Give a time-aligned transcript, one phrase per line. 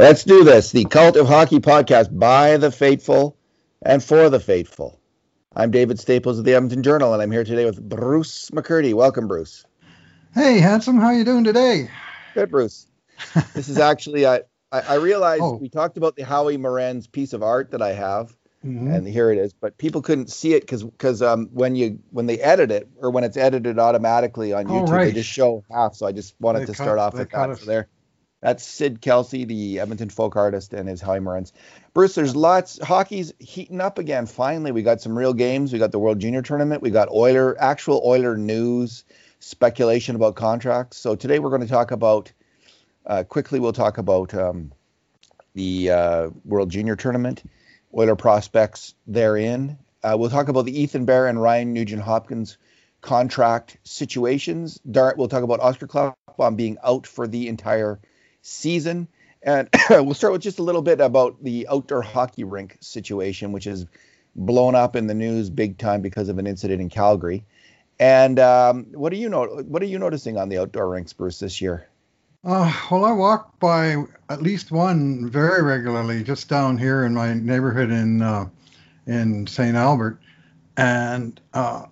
[0.00, 0.72] Let's do this.
[0.72, 3.36] The Cult of Hockey podcast by the faithful
[3.82, 4.98] and for the faithful.
[5.54, 8.94] I'm David Staples of the Edmonton Journal, and I'm here today with Bruce McCurdy.
[8.94, 9.66] Welcome, Bruce.
[10.32, 10.98] Hey, handsome.
[10.98, 11.90] How you doing today?
[12.32, 12.86] Good, Bruce.
[13.52, 14.40] this is actually I
[14.72, 15.56] I, realized oh.
[15.56, 18.90] we talked about the Howie Morenz piece of art that I have, mm-hmm.
[18.90, 19.52] and here it is.
[19.52, 23.10] But people couldn't see it because because um, when you when they edit it or
[23.10, 25.04] when it's edited automatically on oh, YouTube, right.
[25.04, 25.94] they just show half.
[25.94, 27.58] So I just wanted they to cut, start off with that.
[27.58, 27.88] So there.
[28.40, 31.52] That's Sid Kelsey, the Edmonton folk artist, and his Howie Morenz.
[31.92, 32.78] Bruce, there's lots.
[32.82, 34.24] Hockey's heating up again.
[34.24, 35.72] Finally, we got some real games.
[35.72, 36.80] We got the World Junior Tournament.
[36.80, 39.04] We got Oiler, actual Oiler news,
[39.40, 40.96] speculation about contracts.
[40.96, 42.32] So today we're going to talk about.
[43.04, 44.72] Uh, quickly, we'll talk about um,
[45.54, 47.42] the uh, World Junior Tournament,
[47.96, 49.78] Oiler prospects therein.
[50.02, 52.56] Uh, we'll talk about the Ethan Bear and Ryan Nugent Hopkins
[53.02, 54.80] contract situations.
[54.90, 58.00] Dart, we'll talk about Oscar Klefbom being out for the entire
[58.42, 59.08] season.
[59.42, 63.66] And we'll start with just a little bit about the outdoor hockey rink situation, which
[63.66, 63.86] is
[64.36, 67.44] blown up in the news big time because of an incident in Calgary.
[67.98, 69.44] And um, what are you know?
[69.44, 71.86] What are you noticing on the outdoor rinks, Bruce, this year?
[72.42, 73.96] Uh, well, I walk by
[74.30, 78.48] at least one very regularly, just down here in my neighborhood in uh,
[79.06, 79.76] in St.
[79.76, 80.18] Albert,
[80.78, 81.84] and uh,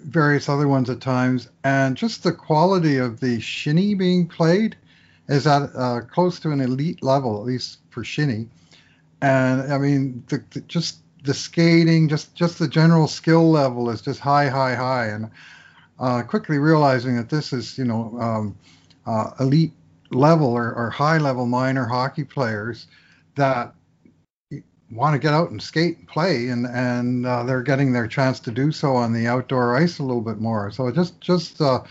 [0.00, 1.48] various other ones at times.
[1.64, 4.76] And just the quality of the shinny being played
[5.28, 8.48] is at uh, close to an elite level, at least for shinny.
[9.22, 14.02] And I mean, the, the, just the skating, just just the general skill level is
[14.02, 15.06] just high, high, high.
[15.06, 15.30] And
[15.98, 18.58] uh, quickly realizing that this is, you know, um,
[19.06, 19.72] uh, elite
[20.10, 22.86] level or, or, high level minor hockey players
[23.36, 23.74] that
[24.90, 28.40] want to get out and skate and play, and and uh, they're getting their chance
[28.40, 30.70] to do so on the outdoor ice a little bit more.
[30.70, 31.82] So just just uh,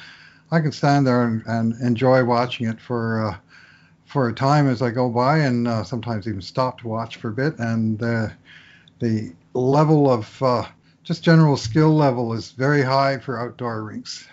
[0.53, 3.37] I can stand there and, and enjoy watching it for uh,
[4.05, 7.29] for a time as I go by, and uh, sometimes even stop to watch for
[7.29, 7.57] a bit.
[7.57, 8.27] And uh,
[8.99, 10.65] the level of uh,
[11.03, 14.27] just general skill level is very high for outdoor rinks.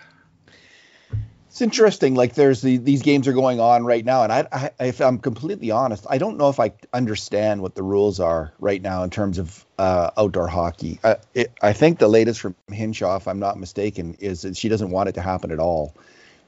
[1.51, 2.15] It's interesting.
[2.15, 5.19] Like there's the, these games are going on right now, and I, I, if I'm
[5.19, 9.09] completely honest, I don't know if I understand what the rules are right now in
[9.09, 11.01] terms of uh, outdoor hockey.
[11.03, 14.69] I, it, I think the latest from Hinshaw, if I'm not mistaken, is that she
[14.69, 15.93] doesn't want it to happen at all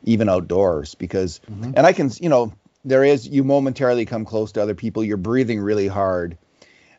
[0.03, 1.71] even outdoors because mm-hmm.
[1.75, 2.53] and I can you know
[2.85, 6.37] there is you momentarily come close to other people you're breathing really hard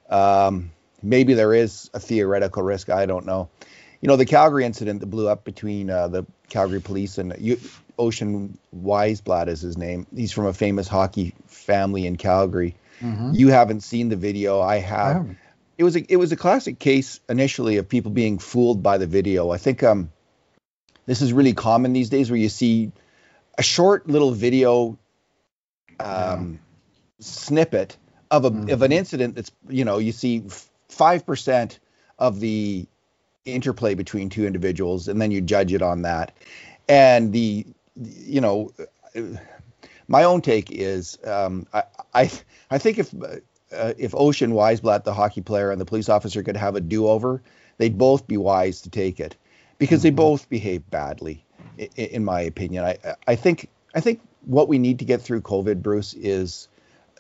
[0.09, 0.71] um,
[1.03, 3.49] maybe there is a theoretical risk I don't know
[4.01, 7.59] you know the Calgary incident that blew up between uh, the Calgary police and you,
[7.99, 10.07] Ocean Wiesblatt is his name.
[10.15, 12.77] He's from a famous hockey family in Calgary.
[13.01, 13.33] Mm-hmm.
[13.35, 14.61] you haven't seen the video.
[14.61, 15.29] I have.
[15.29, 15.37] I
[15.77, 19.07] it was a it was a classic case initially of people being fooled by the
[19.07, 19.51] video.
[19.51, 20.11] I think um
[21.07, 22.93] this is really common these days where you see
[23.59, 24.99] a short little video
[26.01, 26.61] um,
[27.21, 27.97] snippet
[28.31, 28.71] of a mm-hmm.
[28.71, 30.45] of an incident that's you know you see
[30.89, 31.81] five percent
[32.19, 32.87] of the
[33.45, 36.35] interplay between two individuals and then you judge it on that.
[36.89, 37.67] And the
[37.97, 38.71] you know
[40.09, 41.83] my own take is um, I,
[42.13, 42.31] I
[42.71, 46.57] I think if uh, if Ocean Wiesblatt, the hockey player, and the police officer could
[46.57, 47.43] have a do over,
[47.79, 49.37] they'd both be wise to take it
[49.79, 50.17] because they mm-hmm.
[50.17, 51.45] both behave badly,
[51.97, 52.85] in my opinion.
[52.85, 56.69] I I think I think what we need to get through COVID, Bruce, is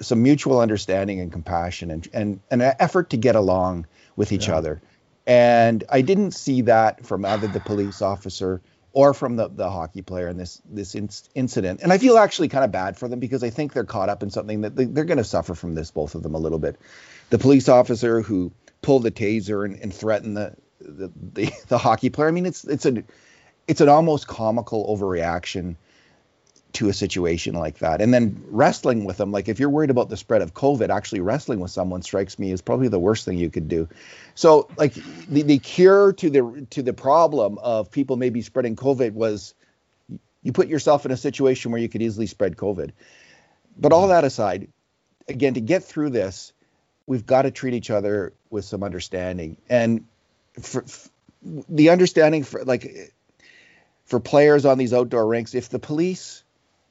[0.00, 3.86] some mutual understanding and compassion and and, and an effort to get along
[4.16, 4.56] with each yeah.
[4.56, 4.82] other.
[5.26, 8.60] And I didn't see that from either the police officer
[8.94, 11.80] or from the, the hockey player in this this in- incident.
[11.82, 14.22] And I feel actually kind of bad for them because I think they're caught up
[14.22, 16.60] in something that they, are going to suffer from this, both of them, a little
[16.60, 16.76] bit.
[17.30, 18.52] The police officer who
[18.82, 22.28] pulled the taser and, and threatened the, the, the, the hockey player.
[22.28, 23.02] I mean, it's it's a
[23.66, 25.74] it's an almost comical overreaction
[26.74, 28.00] to a situation like that.
[28.00, 31.20] And then wrestling with them, like if you're worried about the spread of COVID, actually
[31.20, 33.88] wrestling with someone strikes me as probably the worst thing you could do.
[34.34, 34.94] So like
[35.28, 39.54] the, the cure to the to the problem of people maybe spreading COVID was
[40.42, 42.90] you put yourself in a situation where you could easily spread COVID.
[43.76, 44.68] But all that aside,
[45.26, 46.52] again, to get through this,
[47.06, 49.56] we've got to treat each other with some understanding.
[49.68, 50.06] And
[50.60, 51.10] for, for
[51.68, 53.12] the understanding for like
[54.06, 56.43] for players on these outdoor rinks, if the police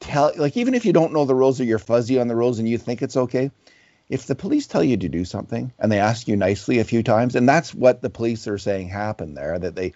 [0.04, 2.60] tell like even if you don't know the rules or you're fuzzy on the rules
[2.60, 3.52] and you think it's okay,
[4.10, 7.04] if the police tell you to do something and they ask you nicely a few
[7.04, 9.94] times, and that's what the police are saying happened there, that they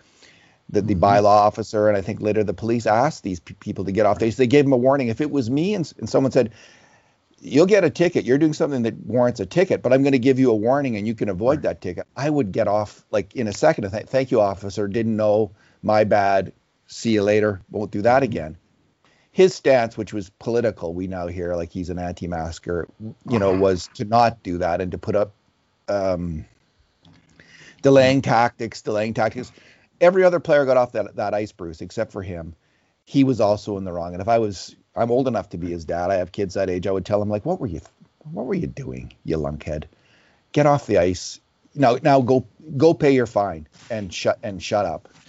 [0.69, 1.03] that the mm-hmm.
[1.03, 4.19] bylaw officer and I think later the police asked these p- people to get off.
[4.19, 5.09] They they gave them a warning.
[5.09, 6.51] If it was me and, and someone said,
[7.39, 8.25] you'll get a ticket.
[8.25, 10.97] You're doing something that warrants a ticket, but I'm going to give you a warning
[10.97, 12.07] and you can avoid that ticket.
[12.15, 13.89] I would get off like in a second.
[13.91, 14.87] Th- Thank you, officer.
[14.87, 15.51] Didn't know.
[15.83, 16.53] My bad.
[16.87, 17.61] See you later.
[17.69, 18.57] Won't do that again.
[19.37, 22.87] His stance, which was political, we now hear like he's an anti-masker,
[23.29, 25.31] you know, was to not do that and to put up
[25.87, 26.43] um,
[27.83, 29.51] delaying tactics, delaying tactics.
[30.01, 32.55] Every other player got off that that ice, Bruce, except for him.
[33.05, 34.13] He was also in the wrong.
[34.13, 36.09] And if I was, I'm old enough to be his dad.
[36.09, 36.87] I have kids that age.
[36.87, 37.81] I would tell him like, "What were you,
[38.31, 39.83] what were you doing, you lunkhead?
[40.51, 41.39] Get off the ice.
[41.75, 45.09] Now, now go go pay your fine and shut and shut up."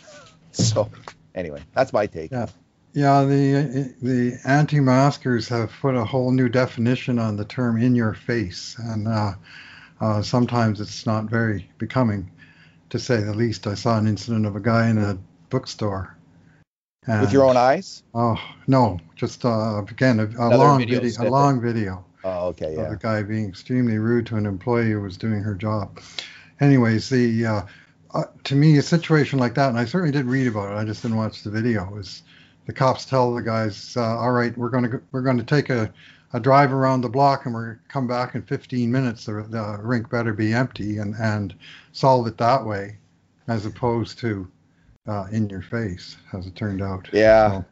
[0.50, 0.90] So,
[1.34, 2.32] anyway, that's my take.
[2.32, 2.46] Yeah.
[2.93, 8.14] Yeah, the the anti-maskers have put a whole new definition on the term "in your
[8.14, 9.35] face," and uh,
[10.00, 12.31] uh, sometimes it's not very becoming,
[12.90, 13.67] to say the least.
[13.67, 15.19] I saw an incident of a guy in a
[15.50, 16.17] bookstore.
[17.06, 18.02] And, With your own eyes?
[18.14, 22.05] Oh no, just uh, again a, a long video, video a long video.
[22.25, 22.82] Oh, okay, yeah.
[22.82, 26.00] Of a guy being extremely rude to an employee who was doing her job.
[26.61, 27.62] Anyways, the uh,
[28.12, 30.76] uh, to me a situation like that, and I certainly did read about it.
[30.76, 31.88] I just didn't watch the video.
[31.90, 32.23] Was
[32.69, 35.70] the cops tell the guys, uh, "All right, we're going to we're going to take
[35.70, 35.91] a,
[36.35, 39.25] a drive around the block, and we're come back in 15 minutes.
[39.25, 41.55] The, the rink better be empty, and and
[41.93, 42.99] solve it that way,
[43.49, 44.47] as opposed to
[45.09, 47.09] uh, in your face, as it turned out.
[47.11, 47.50] Yeah.
[47.50, 47.65] So,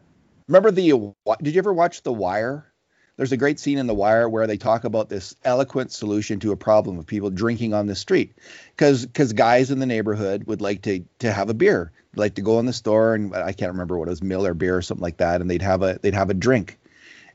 [0.48, 1.12] Remember the?
[1.42, 2.72] Did you ever watch The Wire?
[3.16, 6.52] There's a great scene in The Wire where they talk about this eloquent solution to
[6.52, 8.34] a problem of people drinking on the street,
[8.70, 12.42] because because guys in the neighborhood would like to to have a beer like to
[12.42, 15.02] go in the store and I can't remember what it was, Miller beer or something
[15.02, 16.78] like that, and they'd have a they'd have a drink,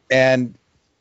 [0.09, 0.57] and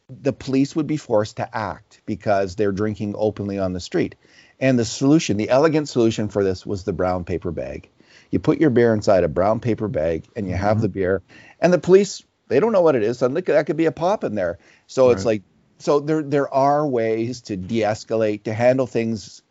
[0.08, 4.16] the police would be forced to act because they're drinking openly on the street.
[4.58, 7.88] And the solution, the elegant solution for this was the brown paper bag.
[8.30, 10.82] You put your beer inside a brown paper bag and you have mm-hmm.
[10.82, 11.22] the beer,
[11.60, 13.18] and the police they don't know what it is.
[13.18, 14.58] Suddenly that could be a pop in there.
[14.86, 15.16] So right.
[15.16, 15.42] it's like
[15.78, 19.42] so there there are ways to de-escalate, to handle things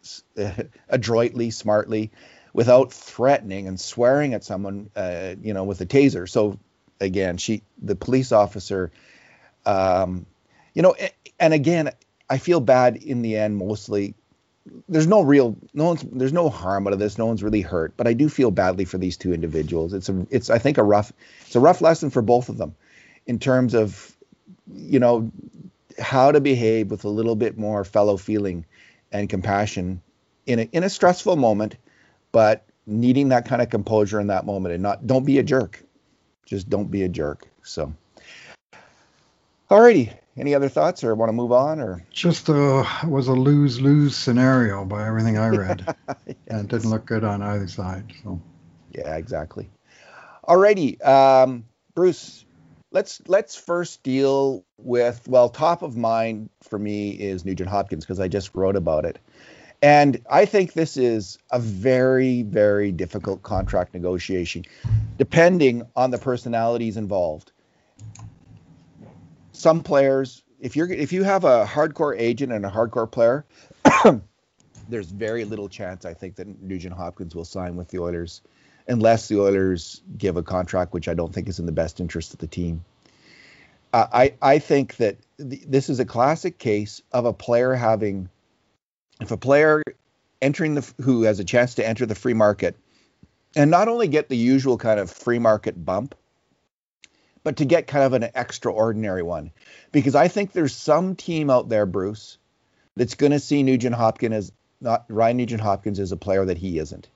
[0.89, 2.11] adroitly, smartly
[2.53, 6.27] without threatening and swearing at someone, uh, you know, with a taser.
[6.27, 6.59] So
[6.99, 8.91] again, she, the police officer,
[9.65, 10.25] um,
[10.73, 10.95] you know,
[11.39, 11.91] and again,
[12.29, 13.57] I feel bad in the end.
[13.57, 14.13] Mostly,
[14.87, 17.17] there's no real, no one's, there's no harm out of this.
[17.17, 19.93] No one's really hurt, but I do feel badly for these two individuals.
[19.93, 21.11] It's a, it's, I think a rough,
[21.45, 22.75] it's a rough lesson for both of them,
[23.29, 24.17] in terms of,
[24.73, 25.31] you know,
[25.99, 28.65] how to behave with a little bit more fellow feeling
[29.11, 30.01] and compassion
[30.47, 31.75] in a, in a stressful moment
[32.31, 35.83] but needing that kind of composure in that moment and not don't be a jerk.
[36.45, 37.47] Just don't be a jerk.
[37.61, 37.93] So
[39.69, 40.11] Alrighty.
[40.35, 44.15] Any other thoughts or want to move on or just uh was a lose lose
[44.15, 45.85] scenario by everything I read.
[46.07, 46.35] yes.
[46.47, 48.11] And it didn't look good on either side.
[48.23, 48.41] So
[48.91, 49.69] Yeah, exactly.
[50.47, 51.05] Alrighty.
[51.05, 52.45] Um Bruce,
[52.91, 58.19] let's let's first deal with well, top of mind for me is Nugent Hopkins because
[58.19, 59.19] I just wrote about it.
[59.81, 64.65] And I think this is a very, very difficult contract negotiation,
[65.17, 67.53] depending on the personalities involved.
[69.53, 73.45] Some players, if you're if you have a hardcore agent and a hardcore player,
[74.89, 78.41] there's very little chance I think that Nugent Hopkins will sign with the Oilers,
[78.89, 82.33] unless the Oilers give a contract, which I don't think is in the best interest
[82.33, 82.83] of the team.
[83.93, 88.29] I I think that th- this is a classic case of a player having
[89.21, 89.83] if a player
[90.41, 92.75] entering the who has a chance to enter the free market
[93.55, 96.13] and not only get the usual kind of free market bump
[97.43, 99.51] but to get kind of an extraordinary one
[99.91, 102.37] because i think there's some team out there bruce
[102.95, 106.59] that's going to see nugent hopkins as not ryan nugent hopkins as a player that
[106.59, 107.09] he isn't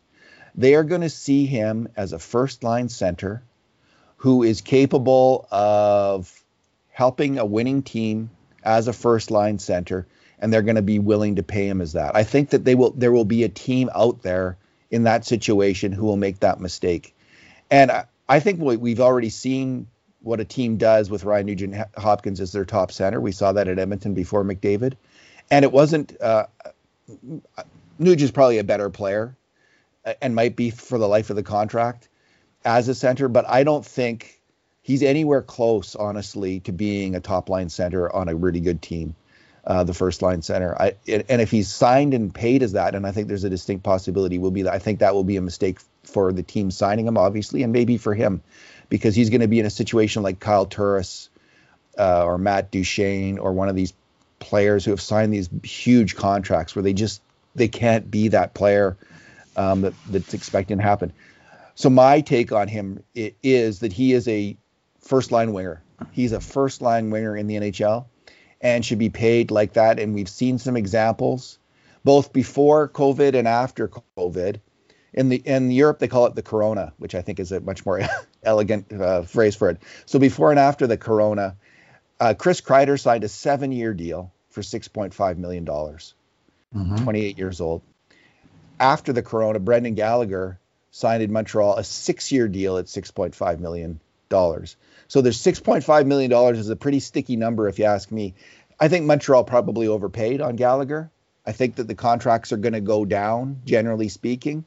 [0.56, 3.44] they are going to see him as a first line center
[4.18, 6.44] who is capable of
[6.92, 8.30] helping a winning team
[8.64, 10.08] as a first line center
[10.40, 12.16] and they're going to be willing to pay him as that.
[12.16, 14.58] I think that they will there will be a team out there
[14.92, 17.16] in that situation who will make that mistake.
[17.72, 19.88] And I, I think we've already seen
[20.22, 23.20] what a team does with Ryan Nugent Hopkins as their top center.
[23.20, 24.94] We saw that at Edmonton before McDavid.
[25.52, 26.48] And it wasn't uh,
[28.00, 29.36] Nugent's probably a better player
[30.22, 32.10] and might be for the life of the contract
[32.66, 34.42] as a center, but I don't think
[34.82, 39.16] he's anywhere close, honestly, to being a top line center on a really good team
[39.66, 40.76] uh, the first line center.
[40.80, 43.84] I, and if he's signed and paid as that, and I think there's a distinct
[43.84, 47.08] possibility will be that I think that will be a mistake for the team signing
[47.08, 48.42] him, obviously, and maybe for him,
[48.90, 51.30] because he's going to be in a situation like Kyle Turris
[51.98, 53.94] uh, or Matt Duchene or one of these
[54.40, 57.22] players who have signed these huge contracts where they just
[57.56, 58.98] they can't be that player
[59.56, 61.14] um, that, that's expecting to happen.
[61.76, 64.58] So my take on him is that he is a
[65.00, 65.82] first line winger.
[66.12, 68.06] He's a first line winger in the NHL
[68.62, 70.00] and should be paid like that.
[70.00, 71.60] And we've seen some examples
[72.04, 74.60] both before COVID and after COVID.
[75.14, 77.86] In the in Europe, they call it the Corona, which I think is a much
[77.86, 78.02] more
[78.44, 79.78] elegant uh, phrase for it.
[80.06, 81.56] So before and after the Corona,
[82.20, 86.16] uh, Chris Kreider signed a seven-year deal for 6.5 million dollars.
[86.76, 87.04] Mm-hmm.
[87.04, 87.84] 28 years old.
[88.84, 90.60] After the Corona, Brendan Gallagher
[90.92, 94.76] signed in Montreal a six-year deal at 6.5 million dollars.
[95.08, 98.34] So there's 6.5 million dollars is a pretty sticky number if you ask me.
[98.78, 101.10] I think Montreal probably overpaid on Gallagher.
[101.46, 104.66] I think that the contracts are going to go down, generally speaking.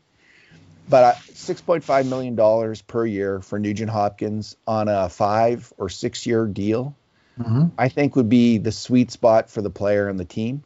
[0.88, 6.46] But uh, $6.5 million per year for Nugent Hopkins on a five or six year
[6.46, 6.94] deal,
[7.38, 7.66] mm-hmm.
[7.76, 10.62] I think would be the sweet spot for the player and the team.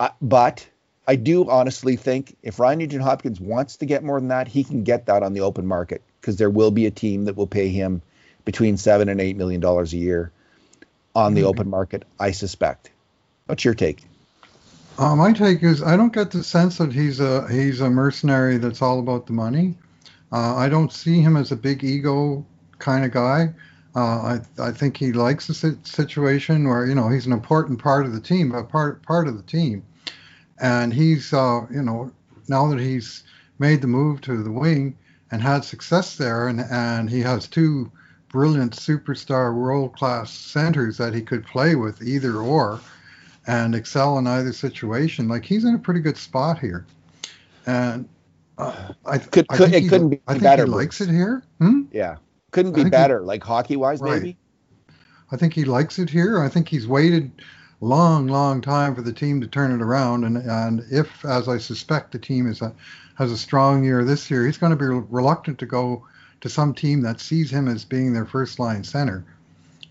[0.00, 0.66] Uh, but
[1.10, 4.62] I do honestly think if Ryan Nugent Hopkins wants to get more than that, he
[4.62, 7.48] can get that on the open market because there will be a team that will
[7.48, 8.00] pay him
[8.44, 10.30] between seven and eight million dollars a year
[11.16, 11.48] on the mm-hmm.
[11.48, 12.04] open market.
[12.20, 12.92] I suspect.
[13.46, 14.04] What's your take?
[14.98, 18.58] Uh, my take is I don't get the sense that he's a he's a mercenary
[18.58, 19.74] that's all about the money.
[20.30, 22.46] Uh, I don't see him as a big ego
[22.78, 23.52] kind of guy.
[23.96, 28.06] Uh, I I think he likes the situation where you know he's an important part
[28.06, 29.82] of the team, but part part of the team,
[30.60, 32.12] and he's uh, you know
[32.48, 33.24] now that he's
[33.58, 34.96] made the move to the wing
[35.30, 37.90] and had success there, and and he has two
[38.28, 42.80] brilliant superstar world class centers that he could play with either or
[43.46, 45.28] and excel in either situation.
[45.28, 46.86] Like he's in a pretty good spot here,
[47.66, 48.08] and
[48.58, 50.64] uh, I, could, I could it he, couldn't be I think better.
[50.66, 51.42] He likes it here.
[51.58, 51.82] Hmm?
[51.92, 52.16] Yeah,
[52.50, 53.20] couldn't be better.
[53.20, 54.22] He, like hockey wise, right.
[54.22, 54.36] maybe.
[55.32, 56.42] I think he likes it here.
[56.42, 57.30] I think he's waited
[57.80, 60.24] long, long time for the team to turn it around.
[60.24, 62.74] And and if, as I suspect, the team is a,
[63.16, 66.06] has a strong year this year, he's going to be reluctant to go
[66.40, 69.24] to some team that sees him as being their first line center.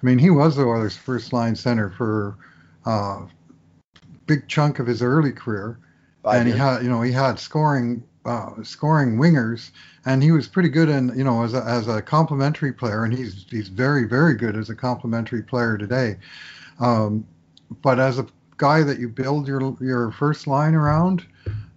[0.01, 2.35] I mean, he was the Oilers' first line center for
[2.85, 3.25] uh,
[4.25, 5.77] big chunk of his early career,
[6.23, 6.57] Five and years.
[6.57, 9.71] he had you know he had scoring uh, scoring wingers,
[10.05, 13.13] and he was pretty good in you know as a, as a complementary player, and
[13.13, 16.17] he's he's very very good as a complementary player today.
[16.79, 17.25] Um,
[17.81, 21.25] but as a guy that you build your your first line around,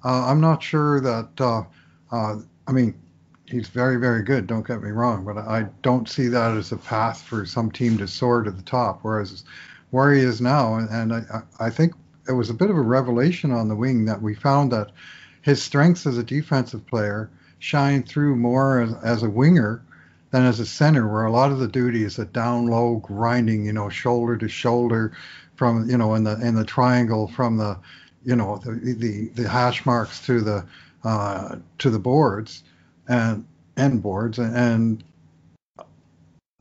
[0.04, 1.28] uh, I'm not sure that.
[1.38, 1.64] Uh,
[2.10, 2.94] uh, I mean,
[3.46, 4.46] he's very very good.
[4.46, 7.98] Don't get me wrong, but I don't see that as a path for some team
[7.98, 9.00] to soar to the top.
[9.02, 9.44] Whereas
[9.90, 11.94] where he is now, and I I think
[12.28, 14.92] it was a bit of a revelation on the wing that we found that
[15.42, 19.82] his strengths as a defensive player shine through more as, as a winger
[20.30, 23.66] than as a center, where a lot of the duty is a down low grinding,
[23.66, 25.12] you know, shoulder to shoulder
[25.56, 27.78] from, you know, in the in the triangle from the,
[28.24, 30.66] you know, the the, the hash marks to the
[31.04, 32.62] uh, to the boards
[33.08, 35.04] and end boards and, and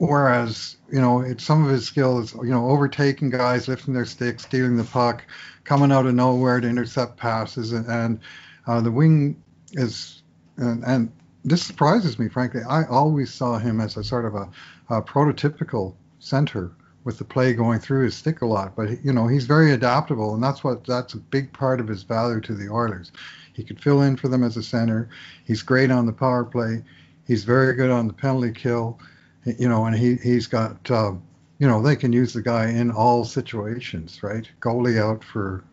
[0.01, 4.41] Whereas, you know, it's some of his skills, you know, overtaking guys, lifting their sticks,
[4.41, 5.23] stealing the puck,
[5.63, 8.19] coming out of nowhere to intercept passes, and, and
[8.65, 9.43] uh, the wing
[9.73, 10.23] is,
[10.57, 11.11] and, and,
[11.45, 12.61] this surprises me, frankly.
[12.67, 14.49] I always saw him as a sort of a,
[14.89, 16.71] a prototypical center
[17.03, 20.33] with the play going through his stick a lot, but you know he's very adaptable,
[20.33, 23.11] and that's what that's a big part of his value to the Oilers.
[23.53, 25.09] He could fill in for them as a center.
[25.45, 26.83] He's great on the power play.
[27.27, 28.99] He's very good on the penalty kill
[29.45, 31.13] you know, and he he's got uh,
[31.59, 34.47] you know they can use the guy in all situations, right?
[34.59, 35.63] Goalie out for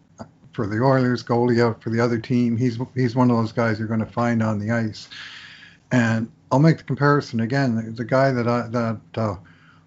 [0.52, 2.56] for the Oilers, goalie out for the other team.
[2.56, 5.08] He's he's one of those guys you're going to find on the ice.
[5.90, 7.76] And I'll make the comparison again.
[7.76, 9.36] The, the guy that I that uh,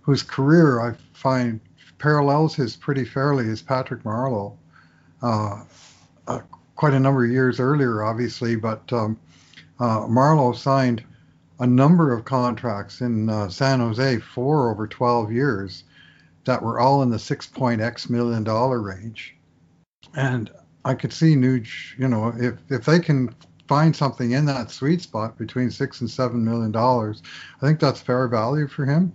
[0.01, 1.59] whose career I find
[1.97, 4.57] parallels his pretty fairly is Patrick Marleau.
[5.21, 5.63] Uh,
[6.27, 6.39] uh,
[6.75, 9.19] quite a number of years earlier, obviously, but um,
[9.79, 11.03] uh, Marleau signed
[11.59, 15.83] a number of contracts in uh, San Jose for over 12 years
[16.45, 19.35] that were all in the six point X million dollar range.
[20.15, 20.49] And
[20.83, 23.33] I could see Nuge, you know, if, if they can
[23.67, 27.21] find something in that sweet spot between six and seven million dollars,
[27.61, 29.13] I think that's fair value for him.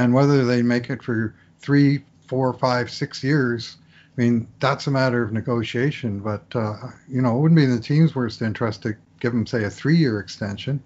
[0.00, 3.76] And whether they make it for three, four, five, six years,
[4.16, 6.20] I mean, that's a matter of negotiation.
[6.20, 6.76] But, uh,
[7.08, 9.70] you know, it wouldn't be in the team's worst interest to give them, say, a
[9.70, 10.82] three year extension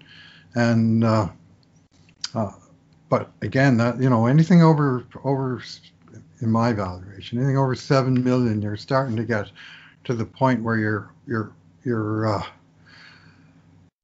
[0.55, 1.27] and uh,
[2.33, 2.51] uh,
[3.09, 5.61] but again, that you know anything over over
[6.41, 9.51] in my valuation, anything over seven million, you're starting to get
[10.05, 11.51] to the point where your your
[11.83, 12.43] your uh,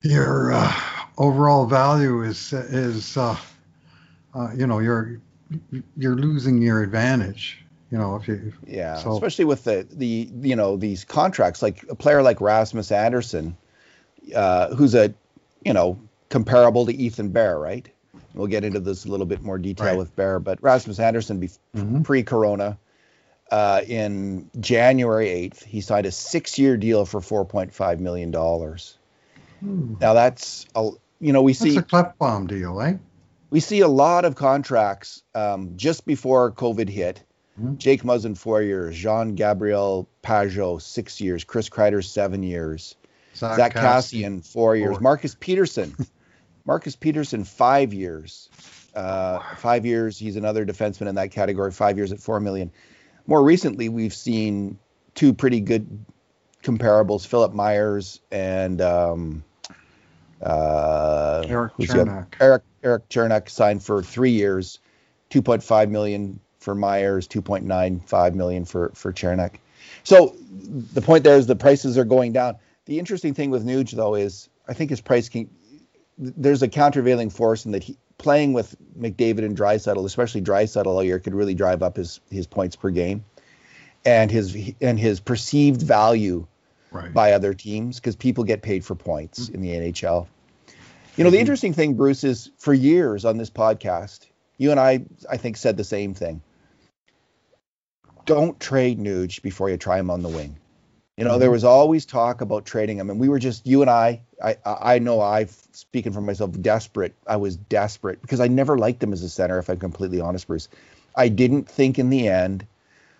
[0.01, 0.73] your uh,
[1.17, 3.37] overall value is is uh,
[4.33, 5.19] uh, you know you're
[5.97, 7.63] you're losing your advantage.
[7.91, 9.13] You know if you yeah, so.
[9.13, 13.57] especially with the the you know these contracts like a player like Rasmus Andersson,
[14.75, 15.13] who's a
[15.65, 17.89] you know comparable to Ethan Bear, right?
[18.33, 19.97] We'll get into this a little bit more detail right.
[19.97, 22.03] with Bear, but Rasmus Andersson, be- mm-hmm.
[22.03, 22.77] pre-corona,
[23.51, 28.97] uh, in January 8th, he signed a six-year deal for 4.5 million dollars,
[29.61, 29.93] Hmm.
[30.01, 32.95] Now that's a, you know we see that's a bomb deal, eh?
[33.51, 37.23] We see a lot of contracts um, just before COVID hit.
[37.59, 37.77] Mm-hmm.
[37.77, 42.95] Jake Muzzin four years, Jean Gabriel Pageau six years, Chris Kreider seven years,
[43.35, 45.01] Zach, Zach Kassian four years, four.
[45.01, 46.09] Marcus Pettersson,
[46.65, 48.49] Marcus Pettersson five years,
[48.95, 50.17] uh, five years.
[50.17, 51.73] He's another defenseman in that category.
[51.73, 52.71] Five years at four million.
[53.27, 54.79] More recently, we've seen
[55.13, 56.05] two pretty good
[56.63, 59.43] comparables: Philippe Myers and um,
[60.43, 62.35] uh, Erik Cernak.
[62.39, 64.79] Erik Erik Cernak signed for three years,
[65.29, 69.55] 2.5 million for Myers, 2.95 million for for Cernak.
[70.03, 70.35] So
[70.93, 72.55] the point there is the prices are going down.
[72.85, 75.49] The interesting thing with Nuge though is I think his price can.
[76.17, 81.03] There's a countervailing force in that he playing with McDavid and Draisaitl, especially Draisaitl all
[81.03, 83.25] year, could really drive up his his points per game,
[84.05, 86.45] and his and his perceived value
[86.91, 87.13] right.
[87.13, 89.55] by other teams because people get paid for points mm-hmm.
[89.55, 90.27] in the NHL.
[91.15, 91.41] You know, the mm-hmm.
[91.41, 95.77] interesting thing, Bruce, is for years on this podcast, you and I, I think, said
[95.77, 96.41] the same thing.
[98.25, 100.57] Don't trade Nuge before you try him on the wing.
[101.17, 101.39] You know, mm-hmm.
[101.41, 104.21] there was always talk about trading him, and we were just you and I.
[104.41, 107.13] I I know I, speaking for myself, desperate.
[107.27, 109.59] I was desperate because I never liked him as a center.
[109.59, 110.69] If I'm completely honest, Bruce,
[111.15, 112.65] I didn't think in the end,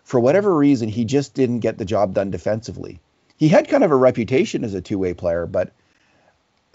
[0.04, 3.02] for whatever reason, he just didn't get the job done defensively
[3.42, 5.72] he had kind of a reputation as a two-way player, but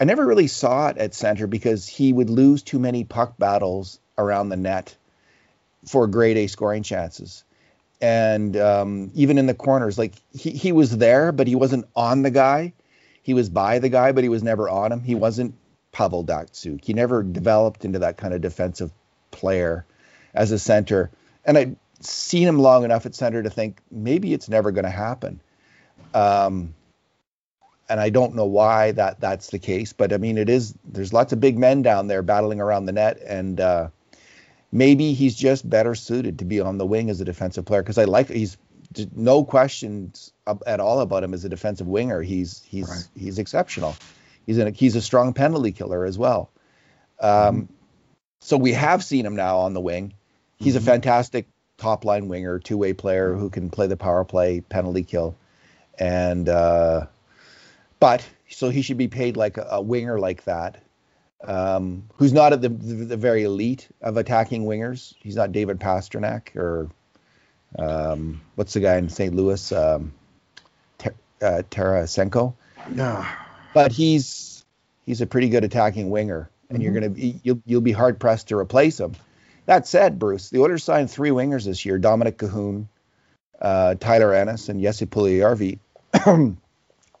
[0.01, 4.01] I never really saw it at center because he would lose too many puck battles
[4.17, 4.93] around the net
[5.85, 7.45] for grade A scoring chances.
[8.01, 12.23] And um, even in the corners, like he, he was there, but he wasn't on
[12.23, 12.73] the guy.
[13.23, 14.99] He was by the guy, but he was never on him.
[14.99, 15.55] He wasn't
[15.93, 16.83] Pavel Datsyuk.
[16.83, 18.91] He never developed into that kind of defensive
[19.31, 19.85] player
[20.33, 21.11] as a center.
[21.45, 24.91] And I'd seen him long enough at center to think maybe it's never going to
[24.91, 25.39] happen.
[26.17, 26.73] Um,
[27.89, 30.73] and I don't know why that that's the case, but I mean it is.
[30.83, 33.89] There's lots of big men down there battling around the net, and uh,
[34.71, 37.97] maybe he's just better suited to be on the wing as a defensive player because
[37.97, 38.57] I like he's
[39.15, 40.33] no questions
[40.65, 42.21] at all about him as a defensive winger.
[42.21, 43.07] He's he's right.
[43.15, 43.95] he's exceptional.
[44.45, 46.49] He's a he's a strong penalty killer as well.
[47.21, 47.73] Um, mm-hmm.
[48.41, 50.13] So we have seen him now on the wing.
[50.57, 50.83] He's mm-hmm.
[50.83, 55.03] a fantastic top line winger, two way player who can play the power play, penalty
[55.03, 55.35] kill
[55.97, 57.05] and uh,
[57.99, 60.81] but so he should be paid like a, a winger like that,
[61.43, 65.13] um, who's not at the, the, the very elite of attacking wingers.
[65.19, 66.89] He's not David Pastrnak or
[67.77, 69.35] um, what's the guy in St.
[69.35, 70.13] Louis, um,
[70.97, 72.53] Ter- uh, Tarasenko.
[72.93, 73.29] Yeah,
[73.73, 74.65] but he's
[75.05, 76.83] he's a pretty good attacking winger, and mm-hmm.
[76.83, 79.15] you're gonna be you'll you'll be hard pressed to replace him.
[79.65, 82.87] That said, Bruce, the Oilers signed three wingers this year: Dominik Kahun,
[83.61, 85.79] uh, Tyler Ennis, and Jesse Puljujarvi.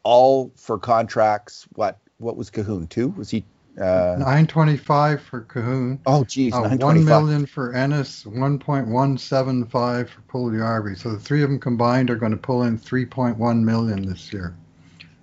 [0.03, 1.67] all for contracts.
[1.73, 3.09] What what was Kahun two?
[3.09, 3.43] Was he
[3.79, 5.99] uh, nine twenty five for Kahun?
[6.05, 10.97] Oh, geez, uh, one million for Ennis, one point one seven five for Puljujarvi.
[10.97, 14.05] So the three of them combined are going to pull in three point one million
[14.05, 14.55] this year.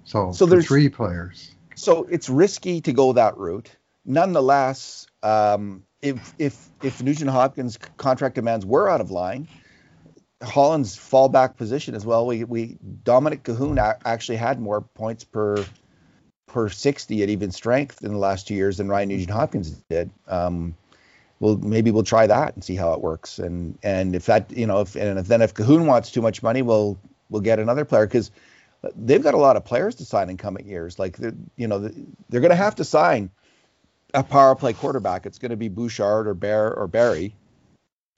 [0.04, 1.54] So, so there's three players.
[1.76, 3.70] So it's risky to go that route.
[4.04, 9.48] Nonetheless, um, if if if Nugent Hopkins' contract demands were out of line,
[10.42, 12.26] Holland's fallback position as well.
[12.26, 15.64] We we Dominik Kahun actually had more points per
[16.46, 20.10] per 60 at even strength in the last two years than Ryan Nugent Hopkins did.
[20.28, 20.76] Um,
[21.40, 23.38] well, maybe we'll try that and see how it works.
[23.38, 26.42] And and if that you know if and if, then if Kahun wants too much
[26.42, 26.98] money, we'll
[27.30, 28.30] we'll get another player because
[28.96, 30.98] they've got a lot of players to sign in coming years.
[30.98, 31.90] Like they're you know
[32.28, 33.30] they're going to have to sign
[34.12, 35.26] a power play quarterback.
[35.26, 37.34] It's going to be Bouchard or Bear or Barrie,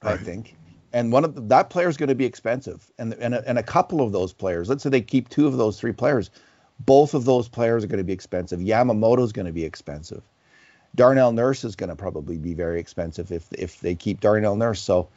[0.03, 0.13] right.
[0.13, 0.55] I think
[0.93, 3.57] and one of the, that player is going to be expensive, and and a, and
[3.57, 4.69] a couple of those players.
[4.69, 6.29] Let's say they keep two of those three players,
[6.79, 8.59] both of those players are going to be expensive.
[8.59, 10.21] Yamamoto is going to be expensive.
[10.95, 14.81] Darnell Nurse is going to probably be very expensive if if they keep Darnell Nurse.
[14.81, 15.09] So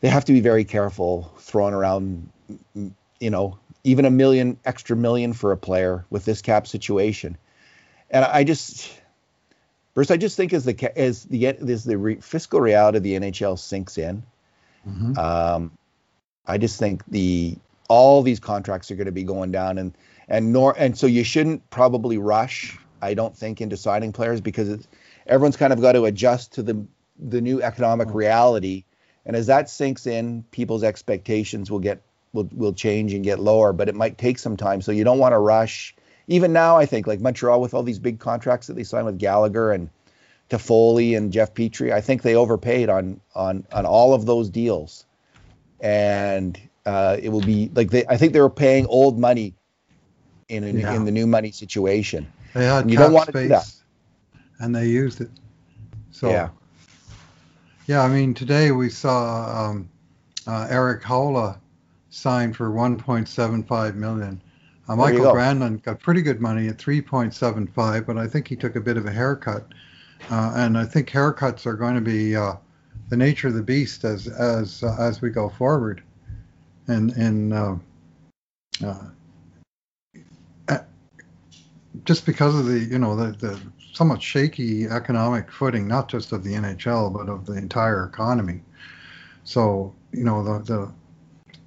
[0.00, 2.28] they have to be very careful throwing around,
[2.74, 7.36] you know, even a million extra million for a player with this cap situation.
[8.10, 8.92] And I just
[9.94, 13.14] Bruce, I just think as the as the as the re, fiscal reality of the
[13.14, 14.22] NHL sinks in,
[14.88, 15.18] Mm-hmm.
[15.18, 15.72] Um,
[16.46, 17.56] I just think the
[17.88, 19.96] all these contracts are going to be going down, and
[20.28, 22.78] and nor and so you shouldn't probably rush.
[23.00, 24.86] I don't think into signing players because
[25.26, 26.84] everyone's kind of got to adjust to the
[27.18, 28.12] the new economic oh.
[28.12, 28.84] reality,
[29.26, 33.72] and as that sinks in, people's expectations will get will will change and get lower.
[33.72, 35.94] But it might take some time, so you don't want to rush.
[36.28, 39.18] Even now, I think like Montreal with all these big contracts that they signed with
[39.18, 39.90] Gallagher and
[40.52, 41.92] Toffoli and Jeff Petry.
[41.92, 45.06] I think they overpaid on on on all of those deals,
[45.80, 48.04] and uh, it will be like they.
[48.06, 49.54] I think they were paying old money
[50.48, 50.94] in in, yeah.
[50.94, 52.30] in the new money situation.
[52.54, 53.62] They had You cap don't wanna do that.
[53.62, 53.82] space,
[54.60, 55.30] and they used it.
[56.10, 56.50] So Yeah.
[57.86, 59.88] yeah, I mean today we saw um,
[60.46, 61.58] uh, Erik Haula
[62.10, 64.42] signed for 1.75 million.
[64.86, 65.32] Uh, Michael go.
[65.32, 69.06] Granlund got pretty good money at 3.75, but I think he took a bit of
[69.06, 69.66] a haircut,
[70.30, 72.54] uh, and I think haircuts are going to be uh,
[73.08, 76.02] the nature of the beast as as uh, as we go forward,
[76.86, 77.76] and and uh,
[78.84, 79.04] uh,
[80.68, 80.78] uh,
[82.04, 83.60] just because of the you know the the
[83.92, 88.62] somewhat shaky economic footing, not just of the NHL but of the entire economy.
[89.44, 90.92] So you know the the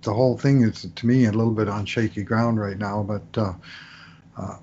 [0.01, 3.03] the whole thing is to me a little bit on shaky ground right now.
[3.03, 4.57] But uh,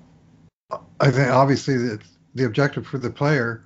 [0.99, 2.01] I think obviously the
[2.35, 3.63] the objective for the player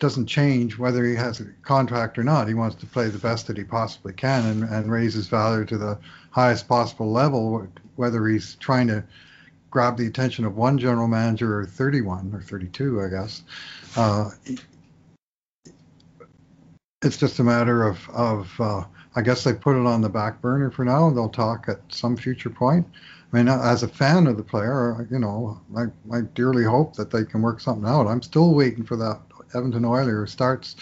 [0.00, 2.48] doesn't change whether he has a contract or not.
[2.48, 5.64] He wants to play the best that he possibly can and, and raise his value
[5.66, 5.98] to the
[6.30, 9.04] highest possible level, whether he's trying to
[9.70, 13.42] grab the attention of one general manager or 31 or 32, I guess.
[13.96, 14.30] Uh,
[17.02, 18.84] it's just a matter of, of uh,
[19.16, 21.10] I guess they put it on the back burner for now.
[21.10, 22.86] They'll talk at some future point.
[23.32, 27.10] I mean, as a fan of the player, you know, I, I dearly hope that
[27.10, 28.08] they can work something out.
[28.08, 29.20] I'm still waiting for that
[29.54, 30.76] Edmonton Oiler who starts,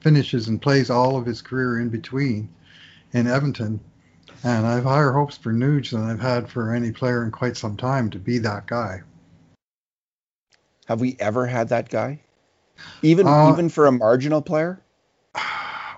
[0.00, 2.48] finishes, and plays all of his career in between
[3.12, 3.80] in Edmonton.
[4.44, 7.56] And I have higher hopes for Nuge than I've had for any player in quite
[7.56, 9.02] some time to be that guy.
[10.86, 12.20] Have we ever had that guy?
[13.02, 14.80] Even Uh, even for a marginal player?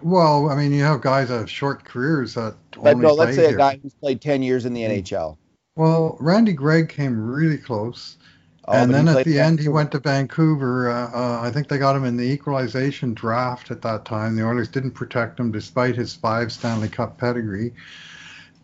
[0.02, 3.36] Well, I mean, you have guys that have short careers that But only no, let's
[3.36, 5.38] say a guy who's played 10 years in the NHL.
[5.76, 8.18] Well, Randy Gregg came really close.
[8.66, 10.90] Oh, and then at the end, he went to Vancouver.
[10.90, 14.36] Uh, uh, I think they got him in the equalization draft at that time.
[14.36, 17.74] The Oilers didn't protect him despite his five Stanley Cup pedigree.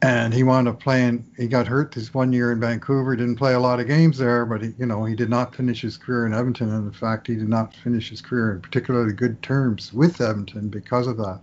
[0.03, 1.27] And he wound up playing.
[1.37, 3.15] He got hurt this one year in Vancouver.
[3.15, 5.83] Didn't play a lot of games there, but he, you know, he did not finish
[5.83, 6.73] his career in Edmonton.
[6.73, 10.69] And in fact, he did not finish his career in particularly good terms with Edmonton
[10.69, 11.41] because of that.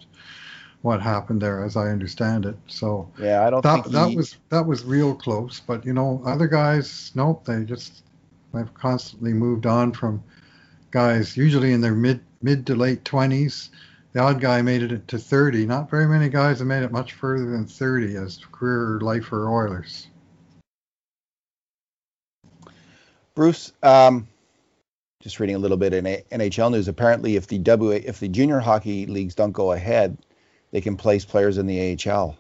[0.82, 2.56] What happened there, as I understand it.
[2.66, 5.60] So Yeah, I don't that think that was that was real close.
[5.60, 8.04] But you know, other guys, nope, they just
[8.54, 10.24] they've constantly moved on from
[10.92, 13.70] guys usually in their mid mid to late twenties.
[14.14, 15.66] The odd guy made it to thirty.
[15.66, 20.08] Not very many guys have made it much further than thirty as career lifer Oilers.
[23.36, 24.28] Bruce, um,
[25.22, 26.88] just reading a little bit in A- NHL news.
[26.88, 30.18] Apparently, if the W if the junior hockey leagues don't go ahead,
[30.72, 32.36] they can place players in the AHL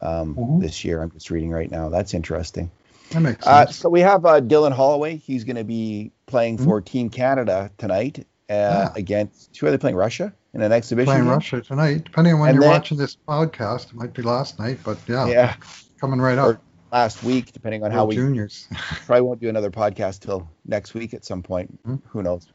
[0.00, 0.60] um, Mhm.
[0.60, 1.02] this year.
[1.02, 1.88] I'm just reading right now.
[1.88, 2.70] That's interesting.
[3.10, 5.16] That makes Uh, so we have uh, Dylan Holloway.
[5.16, 8.92] He's going to be playing for Team Canada tonight uh, Ah.
[8.96, 9.56] against.
[9.56, 9.96] Who are they playing?
[9.96, 11.06] Russia in an exhibition.
[11.06, 11.30] Playing game?
[11.32, 13.86] Russia tonight, depending on when And you're then- watching this podcast.
[13.90, 15.54] It might be last night, but yeah, Yeah,
[16.00, 16.62] coming right Or up.
[16.92, 18.66] last week, depending on how World we juniors.
[19.06, 21.78] probably won't do another podcast till next week at some point.
[21.86, 22.00] Mhm.
[22.08, 22.48] Who knows?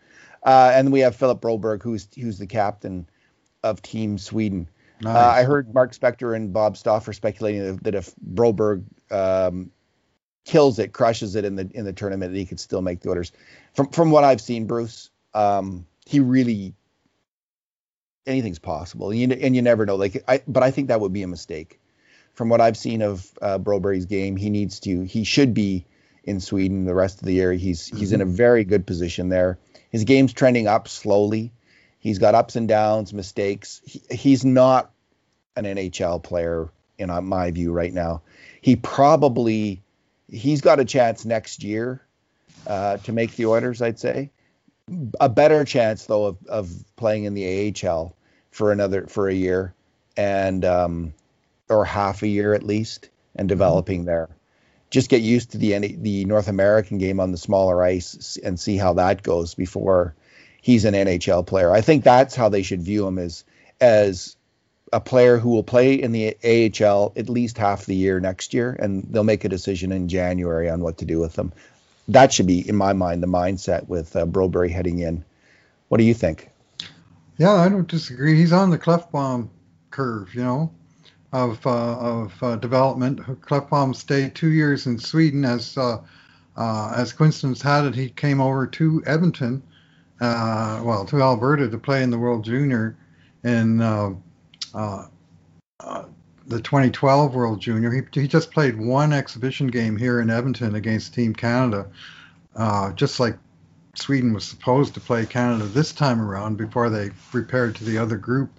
[0.44, 3.08] Uh, and we have Philip Broberg, who's who's the captain
[3.64, 4.68] of Team Sweden.
[5.02, 5.16] nice.
[5.16, 9.70] Uh, I heard Mark Spector and Bob Stauffer speculating that- that if Broberg um,
[10.46, 13.10] kills it, crushes it in the in the tournament, that he could still make the
[13.10, 13.32] orders.
[13.74, 16.74] From from what I've seen, Bruce, um, he really
[18.26, 19.96] anything's possible, and you, and you never know.
[19.96, 21.80] Like, I but I think that would be a mistake.
[22.34, 25.86] From what I've seen of uh, Broberg's game, he needs to he should be
[26.24, 27.54] in Sweden the rest of the year.
[27.54, 29.58] He's he's in a very good position there.
[29.90, 31.52] His game's trending up slowly.
[32.00, 33.82] He's got ups and downs, mistakes.
[33.86, 34.92] He, he's not
[35.56, 38.22] an NHL player in uh, my view right now.
[38.62, 39.84] He probably
[40.32, 42.02] he's got a chance next year
[42.66, 43.82] uh, to make the Oilers.
[43.82, 44.32] I'd say
[45.20, 48.16] a better chance though of, of playing in the AHL
[48.52, 49.74] for another for a year
[50.18, 51.14] and um,
[51.70, 54.30] or half a year at least and developing there.
[54.90, 58.78] Just get used to the the North American game on the smaller ice and see
[58.78, 60.16] how that goes before
[60.62, 61.72] he's an NHL player.
[61.72, 63.46] I think that's how they should view him as
[63.80, 64.36] as
[64.94, 68.76] a player who will play in the AHL at least half the year next year,
[68.80, 71.54] and they'll make a decision in January on what to do with them.
[72.08, 75.24] That should be, in my mind, the mindset with uh, Broberg heading in.
[75.88, 76.50] What do you think?
[77.38, 78.38] Yeah, I don't disagree.
[78.38, 79.50] He's on the Klefbom
[79.92, 80.72] curve, you know,
[81.32, 83.20] of uh, of uh, development.
[83.42, 86.00] Klefbom stayed two years in Sweden as uh,
[86.58, 89.64] uh, as coincidence had it, he came over to Edmonton,
[90.20, 92.98] uh, well, to Alberta to play in the World Junior
[93.44, 93.82] in
[94.74, 95.08] uh,
[95.80, 96.06] uh,
[96.48, 97.92] the 2012 World Junior.
[97.92, 101.88] He he just played one exhibition game here in Edmonton against Team Canada,
[102.56, 103.38] uh, just like
[103.96, 108.18] Sweden was supposed to play Canada this time around before they repaired to the other
[108.18, 108.50] group.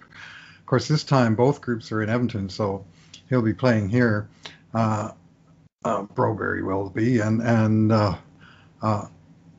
[0.59, 2.85] Of course, this time both groups are in Edmonton, so
[3.29, 4.29] he'll be playing here.
[4.73, 5.11] Uh,
[5.85, 8.15] uh, Broberg will be, and and uh,
[8.81, 9.07] uh,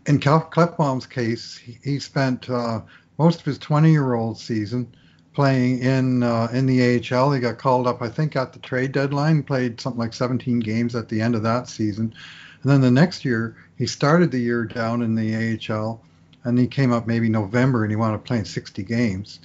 [0.06, 2.80] in Klefbom's case, he, he spent uh,
[3.18, 4.94] most of his 20-year-old season
[5.34, 7.32] playing in uh, in the AHL.
[7.32, 9.42] He got called up, I think, at the trade deadline.
[9.42, 12.14] Played something like 17 games at the end of that season,
[12.62, 16.00] and then the next year he started the year down in the AHL,
[16.44, 19.40] and he came up maybe November and he wound up playing 60 games,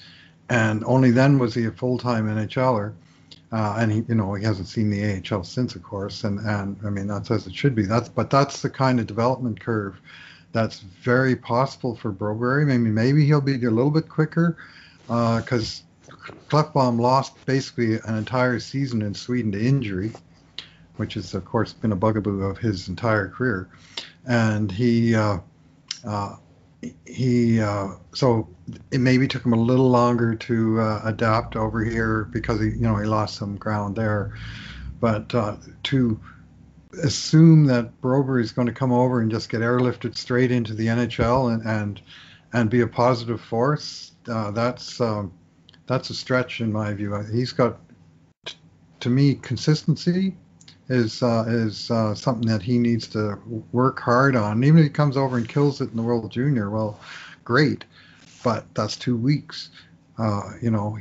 [0.50, 2.94] and only then was he a full-time NHLer.
[3.52, 6.78] Uh, and he, you know, he hasn't seen the AHL since, of course, and and
[6.86, 7.84] I mean that's as it should be.
[7.84, 10.00] That's but that's the kind of development curve
[10.52, 12.68] that's very possible for Broberg.
[12.68, 14.56] Maybe maybe he'll be a little bit quicker
[15.10, 16.16] because uh,
[16.50, 20.12] Klefbom lost basically an entire season in Sweden to injury,
[20.98, 23.70] which has of course been a bugaboo of his entire career,
[24.26, 25.16] and he.
[25.16, 25.40] Uh,
[26.06, 26.36] uh,
[27.06, 28.48] he uh, so
[28.92, 32.80] it maybe took him a little longer to uh, adapt over here because he you
[32.80, 34.34] know he lost some ground there
[35.02, 36.18] but uh, to
[37.04, 40.88] assume that Broberg is going to come over and just get airlifted straight into the
[40.88, 42.02] NHL and and,
[42.54, 45.32] and be a positive force uh, that's um,
[45.88, 47.78] that's a stretch in my view he's got
[48.46, 48.56] t-
[49.00, 50.36] to me consistency
[50.90, 53.40] is uh, is uh, something that he needs to
[53.72, 54.64] work hard on.
[54.64, 57.00] Even if he comes over and kills it in the World Junior, well,
[57.44, 57.86] great,
[58.44, 59.70] but that's two weeks.
[60.18, 60.98] Uh, you know,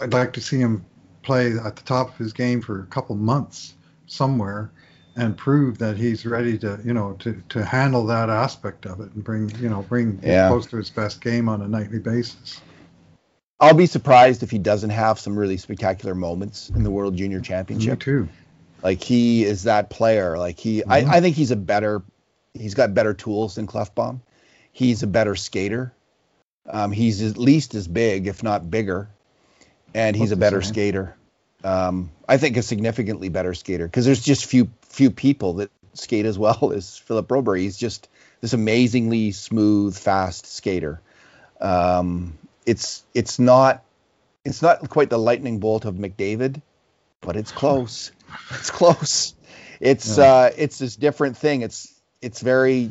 [0.00, 0.84] I'd like to see him
[1.22, 3.74] play at the top of his game for a couple months
[4.06, 4.70] somewhere
[5.16, 9.12] and prove that he's ready to you know to, to handle that aspect of it
[9.12, 10.48] and bring you know bring yeah.
[10.48, 12.60] close to his best game on a nightly basis.
[13.60, 17.40] I'll be surprised if he doesn't have some really spectacular moments in the World Junior
[17.40, 18.00] Championship.
[18.00, 18.28] Me too.
[18.82, 20.36] Like he is that player.
[20.36, 20.90] Like he, mm-hmm.
[20.90, 22.02] I, I think he's a better.
[22.54, 24.20] He's got better tools than Klefbom.
[24.72, 25.94] He's a better skater.
[26.68, 29.08] Um, he's at least as big, if not bigger,
[29.94, 31.16] and he's What's a better skater.
[31.64, 36.26] Um, I think a significantly better skater because there's just few few people that skate
[36.26, 37.60] as well as Philip Broberg.
[37.60, 38.08] He's just
[38.40, 41.00] this amazingly smooth, fast skater.
[41.60, 43.84] Um, it's it's not
[44.44, 46.60] it's not quite the lightning bolt of McDavid,
[47.20, 48.12] but it's close.
[48.50, 49.34] It's close.
[49.78, 50.24] It's yeah.
[50.24, 51.60] uh, it's this different thing.
[51.60, 52.90] It's it's very,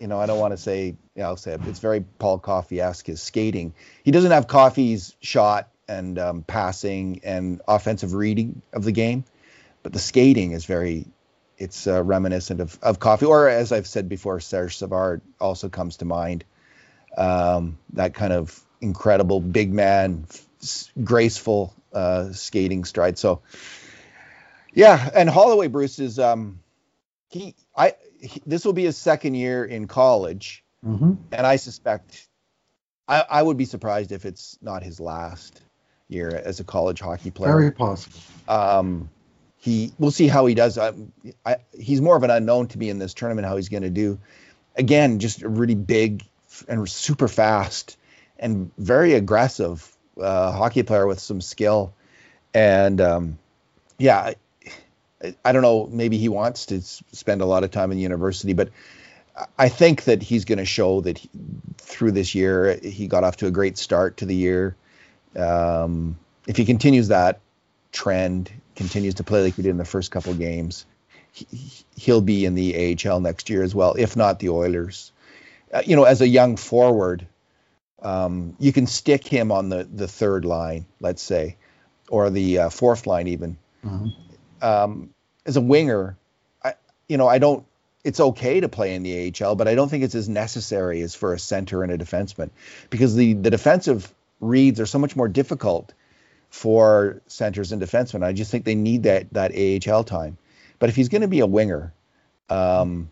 [0.00, 3.06] you know, I don't want to say, yeah, I'll say it, it's very Paul Coffey-esque.
[3.06, 3.72] His skating.
[4.02, 9.22] He doesn't have Coffey's shot and um, passing and offensive reading of the game,
[9.84, 11.06] but the skating is very.
[11.56, 15.98] It's uh, reminiscent of, of Coffey, or as I've said before, Serge Savard also comes
[15.98, 16.44] to mind.
[17.16, 20.26] Um, that kind of incredible big man,
[20.60, 23.18] f- graceful uh, skating stride.
[23.18, 23.42] So
[24.74, 26.60] yeah, and Holloway Bruce is um
[27.28, 31.14] he I he, this will be his second year in college, mm-hmm.
[31.32, 32.28] and I suspect
[33.06, 35.60] I, I would be surprised if it's not his last
[36.08, 37.52] year as a college hockey player.
[37.52, 38.18] Very possible.
[38.48, 39.10] Um,
[39.64, 40.76] he we'll see how he does.
[40.76, 40.92] I,
[41.46, 43.48] I, he's more of an unknown to me in this tournament.
[43.48, 44.18] How he's going to do.
[44.76, 46.22] Again, just a really big
[46.68, 47.96] and super fast
[48.38, 51.94] and very aggressive uh, hockey player with some skill.
[52.52, 53.38] And um,
[53.98, 54.34] yeah,
[55.42, 58.68] I don't know, maybe he wants to spend a lot of time in university, but
[59.58, 61.30] I think that he's going to show that he,
[61.78, 64.76] through this year he got off to a great start to the year.
[65.34, 67.40] Um, if he continues that
[67.92, 70.86] trend, continues to play like he did in the first couple games,
[71.32, 75.12] he, will be in the AHL next year as well, if not the Oilers.
[75.72, 77.26] Uh, you know, as a young forward,
[78.02, 81.56] um, you can stick him on the the third line, let's say,
[82.08, 83.56] or the uh, fourth line even.
[83.84, 84.08] Mm-hmm.
[84.64, 85.14] Um,
[85.46, 86.16] as a winger,
[86.62, 86.74] I
[87.08, 87.64] you know I don't.
[88.04, 91.14] It's okay to play in the AHL, but I don't think it's as necessary as
[91.14, 92.50] for a center and a defenseman
[92.90, 95.92] because the the defensive reads are so much more difficult
[96.54, 98.22] for centers and defensemen.
[98.22, 100.38] I just think they need that that AHL time.
[100.78, 101.92] But if he's going to be a winger,
[102.48, 103.10] um,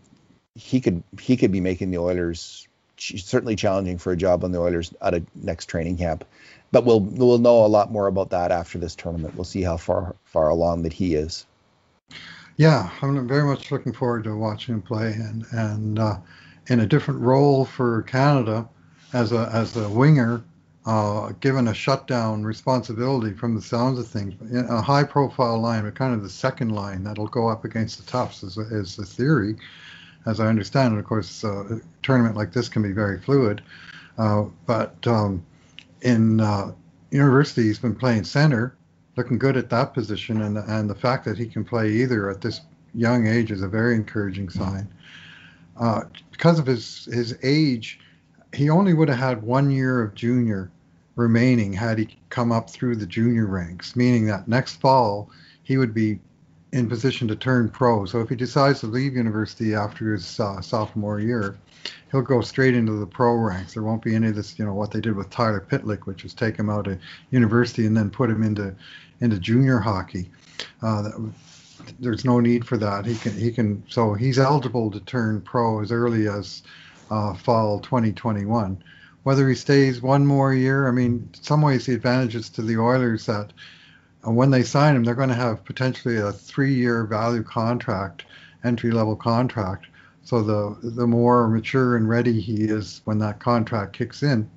[0.55, 4.61] he could he could be making the Oilers certainly challenging for a job on the
[4.61, 6.23] Oilers at a next training camp.
[6.71, 9.35] But we'll we'll know a lot more about that after this tournament.
[9.35, 11.45] We'll see how far far along that he is.
[12.55, 16.17] Yeah, I'm very much looking forward to watching him play, and and uh,
[16.67, 18.69] in a different role for Canada
[19.11, 20.45] as a as a winger,
[20.85, 24.33] uh, given a shutdown responsibility from the sounds of things,
[24.69, 28.11] a high profile line, but kind of the second line that'll go up against the
[28.11, 29.55] Tufts is, is the theory,
[30.25, 30.99] as I understand it.
[30.99, 33.61] Of course, uh, a tournament like this can be very fluid,
[34.17, 35.45] uh, but um,
[36.01, 36.73] in uh,
[37.11, 38.75] university he's been playing center
[39.15, 42.41] looking good at that position, and and the fact that he can play either at
[42.41, 42.61] this
[42.93, 44.87] young age is a very encouraging sign.
[45.77, 47.99] Uh, because of his his age,
[48.53, 50.71] he only would have had one year of junior
[51.15, 55.29] remaining had he come up through the junior ranks, meaning that next fall
[55.63, 56.19] he would be
[56.71, 58.05] in position to turn pro.
[58.05, 61.55] So if he decides to leave university after his uh, sophomore year,
[62.11, 63.73] he'll go straight into the pro ranks.
[63.73, 66.23] There won't be any of this, you know, what they did with Tyler Pitlick, which
[66.23, 68.75] was take him out of university and then put him into
[69.21, 70.29] into junior hockey.
[70.81, 71.31] Uh, that,
[71.99, 73.05] there's no need for that.
[73.05, 76.63] He can he can so he's eligible to turn pro as early as
[77.09, 78.83] uh, fall 2021.
[79.23, 83.25] Whether he stays one more year, I mean, some ways the advantages to the Oilers
[83.25, 83.53] that
[84.25, 88.25] uh, when they sign him, they're going to have potentially a three-year value contract,
[88.63, 89.87] entry-level contract.
[90.23, 94.49] So the the more mature and ready he is when that contract kicks in,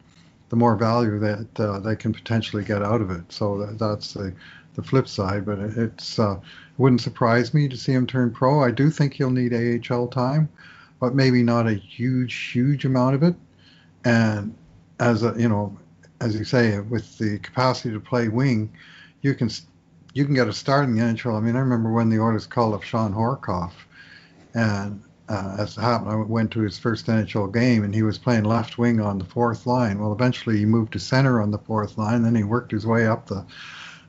[0.48, 3.32] the more value that uh, they can potentially get out of it.
[3.32, 4.32] So that, that's the
[4.74, 5.44] the flip side.
[5.44, 6.38] But it's uh,
[6.78, 8.62] wouldn't surprise me to see him turn pro.
[8.62, 10.48] I do think he'll need AHL time,
[11.00, 13.34] but maybe not a huge, huge amount of it.
[14.04, 14.54] And
[14.98, 15.76] as a, you know,
[16.20, 18.72] as you say, with the capacity to play wing,
[19.22, 19.50] you can
[20.14, 21.36] you can get a start in the NHL.
[21.36, 23.72] I mean, I remember when the Oilers called up Shawn Horcoff,
[24.54, 28.16] and uh, as it happened, I went to his first NHL game, and he was
[28.16, 29.98] playing left wing on the fourth line.
[29.98, 32.22] Well, eventually he moved to center on the fourth line.
[32.22, 33.44] Then he worked his way up the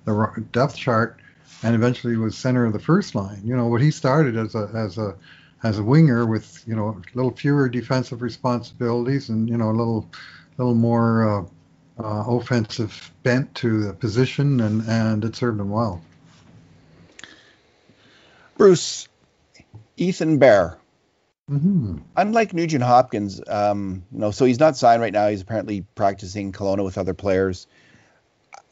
[0.05, 1.19] the depth chart,
[1.63, 3.41] and eventually was center of the first line.
[3.43, 5.15] You know, what he started as a as a
[5.63, 9.71] as a winger with you know a little fewer defensive responsibilities and you know a
[9.71, 10.09] little
[10.57, 16.01] little more uh, uh, offensive bent to the position, and and it served him well.
[18.57, 19.07] Bruce,
[19.97, 20.77] Ethan Bear.
[21.49, 21.99] Mm-hmm.
[22.17, 25.29] Unlike Nugent Hopkins, um, you know, so he's not signed right now.
[25.29, 27.67] He's apparently practicing Kelowna with other players.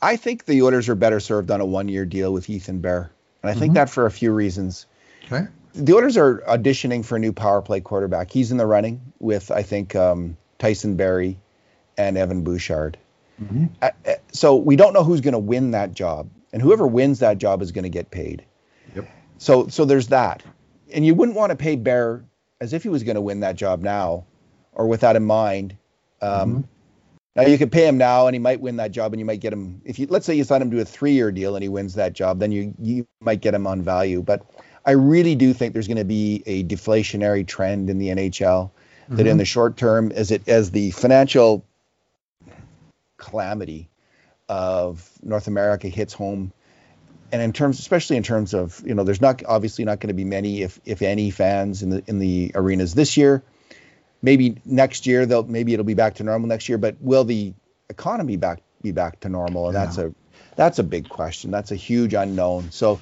[0.02, 3.50] I think the Oilers are better served on a one-year deal with Ethan Bear, and
[3.50, 3.76] I think mm-hmm.
[3.76, 4.88] that for a few reasons.
[5.26, 5.48] Okay.
[5.76, 8.32] The Oilers are auditioning for a new power play quarterback.
[8.32, 11.38] He's in the running with I think um, Tyson Barrie
[11.98, 12.98] and Evan Bouchard.
[13.42, 13.66] Mm-hmm.
[13.82, 17.20] Uh, uh so we don't know who's going to win that job, and whoever wins
[17.20, 18.46] that job is going to get paid.
[18.96, 19.10] Yep.
[19.38, 20.44] So so there's that,
[20.94, 22.24] and you wouldn't want to pay Bear
[22.62, 24.26] as if he was going to win that job now,
[24.72, 25.76] or with that in mind.
[26.22, 26.62] Um, mm-hmm.
[27.36, 29.42] Now you could pay him now, and he might win that job, and you might
[29.42, 29.82] get him.
[29.84, 32.14] If you let's say you sign him to a three-year deal, and he wins that
[32.14, 34.22] job, then you you might get him on value.
[34.22, 34.46] But
[34.86, 38.72] I really do think there's going to be a deflationary trend in the NHL.
[39.06, 39.16] Mm-hmm.
[39.18, 41.64] That in the short term, as it as the financial
[43.18, 43.88] calamity
[44.50, 46.52] of North America hits home,
[47.32, 50.16] and in terms, especially in terms of you know, there's not obviously not going to
[50.16, 53.44] be many, if if any, fans in the in the arenas this year
[54.26, 57.54] maybe next year they'll maybe it'll be back to normal next year, but will the
[57.90, 59.68] economy back be back to normal?
[59.68, 59.86] And yeah.
[59.86, 60.14] that's a
[60.56, 61.52] that's a big question.
[61.52, 62.72] That's a huge unknown.
[62.72, 63.00] So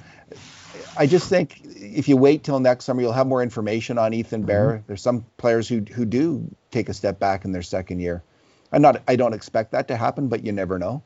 [0.98, 4.44] I just think if you wait till next summer, you'll have more information on Ethan
[4.44, 4.68] Bear.
[4.70, 4.84] Mm-hmm.
[4.88, 8.24] There's some players who who do take a step back in their second year.
[8.72, 11.04] I'm not I don't expect that to happen, but you never know.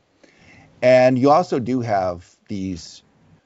[0.82, 3.02] And you also do have these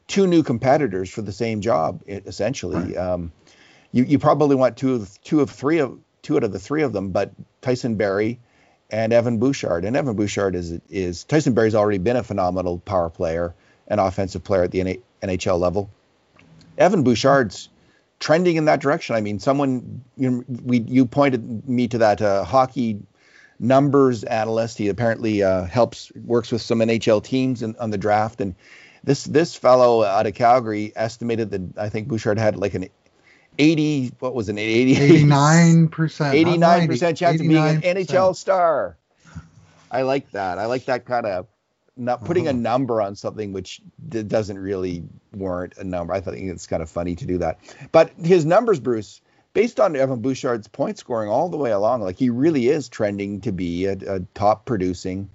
[0.07, 2.93] two new competitors for the same job, essentially.
[2.93, 2.97] Right.
[2.97, 3.33] Um,
[3.93, 6.83] you, you probably want two of two of three of two out of the three
[6.83, 8.41] of them, but Tyson Barrie
[8.91, 9.85] and Evan Bouchard.
[9.85, 13.55] And Evan Bouchard is is Tyson Barrie's already been a phenomenal power player
[13.89, 15.91] and offensive player at the NHL level.
[16.79, 17.69] Evan Bouchard's
[18.19, 19.17] trending in that direction.
[19.17, 23.01] I mean, someone you know, we you pointed me to that uh, hockey
[23.59, 24.79] numbers analyst.
[24.79, 28.55] He apparently uh, helps works with some NHL teams in, on the draft and.
[29.05, 32.89] This this fellow out of Calgary estimated that I think Bouchard had like an
[33.59, 38.97] 80 what was it 80 89 percent 89 percent chance of being an nhl star
[39.91, 41.47] i like that i like that kind of
[42.05, 42.57] not putting uh-huh.
[42.57, 46.83] a number on something which d- doesn't really warrant a number i think it's kind
[46.83, 47.59] of funny to do that
[47.93, 49.21] but his numbers bruce
[49.53, 53.41] based on evan bouchard's point scoring all the way along like he really is trending
[53.41, 55.31] to be a, a top producing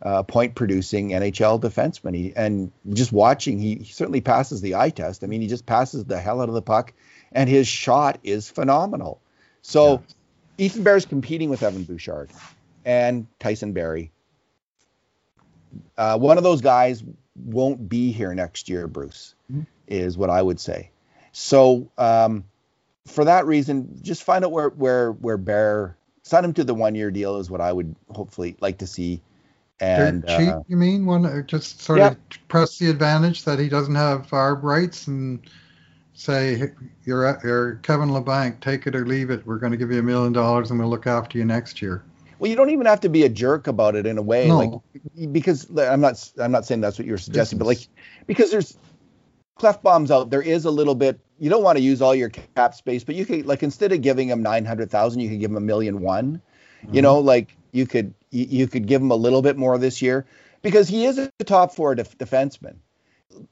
[0.00, 2.14] uh, point producing NHL defenseman.
[2.14, 5.24] He, and just watching, he, he, certainly passes the eye test.
[5.24, 6.92] I mean, he just passes the hell out of the puck
[7.32, 9.20] and his shot is phenomenal.
[9.62, 10.02] So
[10.58, 10.66] yeah.
[10.66, 12.30] Ethan Bear is competing with Evan Bouchard
[12.84, 14.10] and Tyson Barrie.
[15.96, 17.02] Uh, one of those guys
[17.36, 19.62] won't be here next year, Bruce, mm-hmm.
[19.86, 20.90] is what I would say.
[21.32, 22.44] So um,
[23.06, 26.94] for that reason, just find out where where where Bear sign him to the one
[26.94, 29.22] year deal is what I would hopefully like to see.
[29.80, 31.06] And cheap, uh, you mean?
[31.06, 32.08] One just sort yeah.
[32.08, 32.16] of
[32.48, 35.40] press the advantage that he doesn't have arb rights and
[36.14, 36.72] say
[37.04, 39.46] you're, you're Kevin Labanc, take it or leave it.
[39.46, 42.02] We're going to give you a million dollars and we'll look after you next year.
[42.38, 44.58] Well, you don't even have to be a jerk about it in a way, no.
[44.58, 47.86] like because I'm not I'm not saying that's what you're suggesting, Business.
[47.86, 48.76] but like because there's
[49.58, 51.20] Klefbom's out, there is a little bit.
[51.38, 54.02] You don't want to use all your cap space, but you could like instead of
[54.02, 56.40] giving him nine hundred thousand, you could give him a million one.
[56.82, 56.94] Mm-hmm.
[56.94, 60.00] You know, like you could you, you, could give him a little bit more this
[60.00, 60.26] year
[60.62, 62.76] because he is a top four def- defenseman.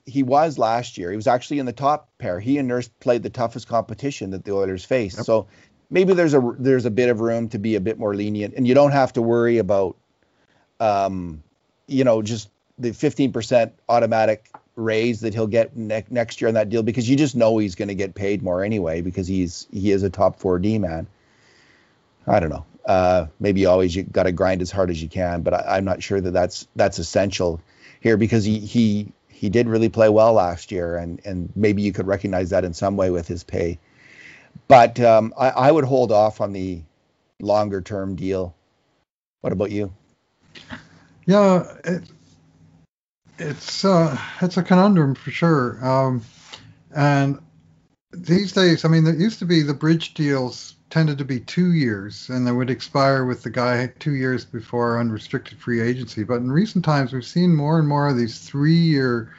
[0.04, 1.10] he was last year.
[1.10, 2.38] He was actually in the top pair.
[2.38, 5.18] He and Nurse played the toughest competition that the Oilers faced.
[5.18, 5.26] Yep.
[5.26, 5.48] So
[5.90, 8.66] maybe there's a there's a bit of room to be a bit more lenient, and
[8.66, 9.96] you don't have to worry about,
[10.80, 11.42] um,
[11.86, 16.68] you know, just the 15% automatic raise that he'll get ne- next year on that
[16.68, 19.90] deal because you just know he's going to get paid more anyway because he's he
[19.90, 21.06] is a top four D man.
[22.26, 22.66] I don't know.
[22.84, 25.84] Uh, maybe always you got to grind as hard as you can, but I, am
[25.84, 27.60] not sure that that's that's essential
[28.00, 31.92] here because he he he did really play well last year, and and maybe you
[31.92, 33.78] could recognize that in some way with his pay.
[34.68, 36.82] But um, I, I would hold off on the
[37.40, 38.54] longer term deal.
[39.40, 39.92] What about you?
[41.26, 42.02] Yeah, it,
[43.38, 45.84] it's uh, it's a conundrum for sure.
[45.84, 46.22] Um,
[46.94, 47.38] and
[48.12, 51.72] these days, I mean, it used to be the bridge deals tended to be two
[51.72, 56.22] years, and they would expire with the guy two years before unrestricted free agency.
[56.22, 59.34] But in recent times, we've seen more and more of these three-year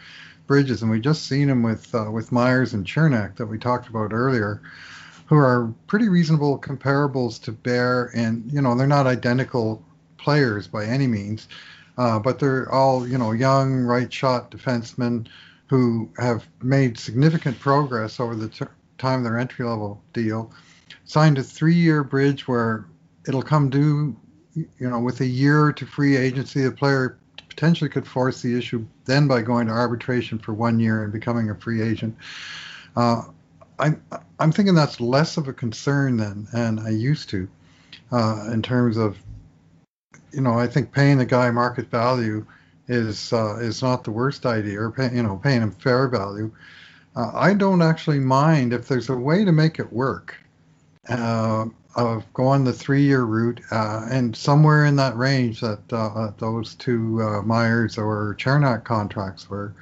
[0.45, 3.87] bridges, and we just seen them with uh, with Myers and Cernak that we talked
[3.87, 4.61] about earlier,
[5.27, 9.83] who are pretty reasonable comparables to Bear, and you know they're not identical
[10.17, 11.47] players by any means,
[11.97, 15.27] uh, but they're all you know young right shot defensemen
[15.67, 18.65] who have made significant progress over the t-
[18.97, 20.51] time of their entry level deal
[21.07, 22.85] signed a three-year bridge where
[23.27, 24.15] it'll come due,
[24.53, 26.61] you know, with a year to free agency.
[26.63, 27.17] The player
[27.49, 31.49] potentially could force the issue then by going to arbitration for one year and becoming
[31.49, 32.15] a free agent.
[32.95, 33.23] Uh,
[33.79, 34.01] I'm
[34.39, 37.47] I'm thinking that's less of a concern than and I used to,
[38.11, 39.17] uh, in terms of,
[40.31, 42.45] you know, I think paying the guy market value
[42.87, 46.51] is uh, is not the worst idea, or pay, you know, paying him fair value.
[47.15, 50.35] Uh, I don't actually mind if there's a way to make it work
[51.09, 51.65] uh,
[51.95, 57.41] of going the three-year route, uh, and somewhere in that range that uh, those two
[57.43, 59.73] Myers or Cernak contracts were,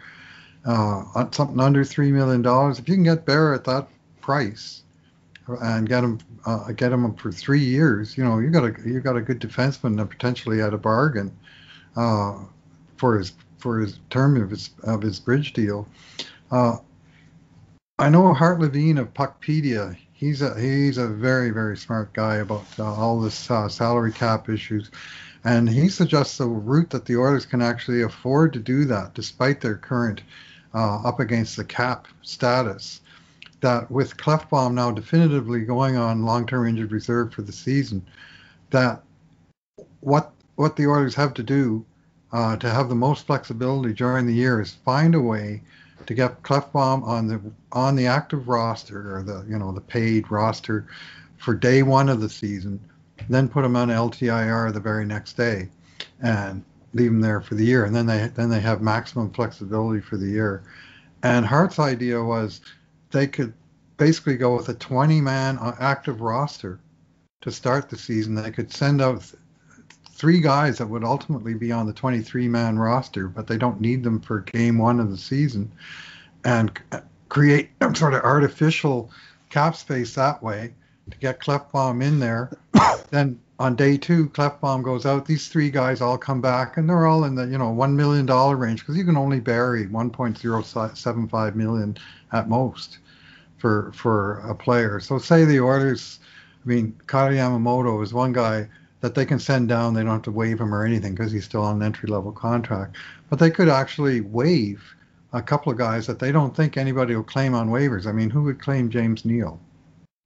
[0.66, 2.80] uh, something under three million dollars.
[2.80, 3.88] If you can get Bear at that
[4.22, 4.84] price
[5.48, 9.00] and get him uh, get him for three years, you know you got a you
[9.00, 11.36] got a good defenseman and potentially at a bargain
[11.96, 15.88] for his for his term of his of his bridge deal.
[16.52, 22.66] I know Hart Levine of Puckpedia he's a he's a very very smart guy about
[22.80, 24.90] uh, all this uh, salary cap issues,
[25.44, 29.62] and he suggests a route that the Oilers can actually afford to do that despite
[29.62, 30.22] their current
[30.76, 33.02] uh, up against the cap status.
[33.62, 38.06] That with Klefbom now definitively going on long-term injured reserve for the season,
[38.70, 39.02] that
[40.02, 41.84] what what the Oilers have to do
[42.32, 45.62] uh, to have the most flexibility during the year is find a way
[46.06, 50.30] to get Klefbom on the on the active roster or the you know the paid
[50.30, 50.88] roster
[51.38, 52.80] for day one of the season,
[53.30, 55.70] then put him on LTIR the very next day,
[56.22, 56.64] and
[56.96, 60.18] leave them there for the year, and then they then they have maximum flexibility for
[60.18, 60.64] the year.
[61.22, 62.62] And Hart's idea was
[63.12, 63.54] they could
[63.98, 66.80] basically go with a 20 man uh, active roster
[67.42, 68.36] to start the season.
[68.36, 69.30] They could send out
[70.12, 74.04] three guys that would ultimately be on the 23 man roster, but they don't need
[74.04, 75.72] them for game one of the season,
[76.46, 79.12] and uh, create some sort of artificial
[79.50, 80.74] cap space that way
[81.12, 82.52] to get Klefbom in there.
[83.12, 85.26] then on day two, Klefbom goes out.
[85.26, 88.26] These three guys all come back, and they're all in the you know one million
[88.26, 91.98] dollar range because you can only bury 1.075 million
[92.34, 92.98] at most
[93.58, 95.00] for for a player.
[95.00, 96.20] So say the Oilers,
[96.66, 98.68] I mean, Kailer Yamamoto is one guy
[99.02, 99.94] that they can send down.
[99.94, 102.32] They don't have to waive him or anything because he's still on an entry level
[102.32, 102.98] contract.
[103.30, 104.84] But they could actually waive
[105.32, 108.06] a couple of guys that they don't think anybody will claim on waivers.
[108.06, 109.60] I mean, who would claim James Neal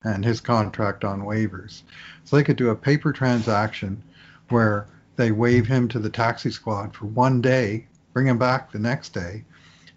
[0.03, 1.82] and his contract on waivers?
[2.30, 4.03] So they could do a paper transaction
[4.49, 8.80] where they waive him to the taxi squad for one day, bring him back the
[8.80, 9.43] next day,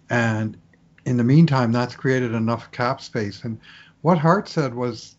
[0.09, 0.57] and
[1.05, 3.43] in the meantime, that's created enough cap space.
[3.43, 3.59] And
[4.01, 5.15] what Hart said was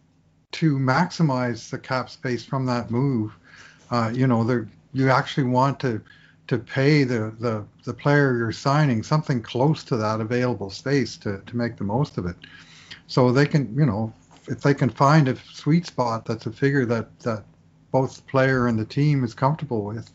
[0.53, 3.37] to maximize the cap space from that move
[3.91, 6.01] uh, you know, you actually want to
[6.47, 11.41] to pay the, the the player you're signing something close to that available space to
[11.47, 12.37] to make the most of it.
[13.07, 14.12] So they can, you know,
[14.49, 17.45] if they can find a sweet spot that's a figure that that
[17.91, 20.11] both the player and the team is comfortable with,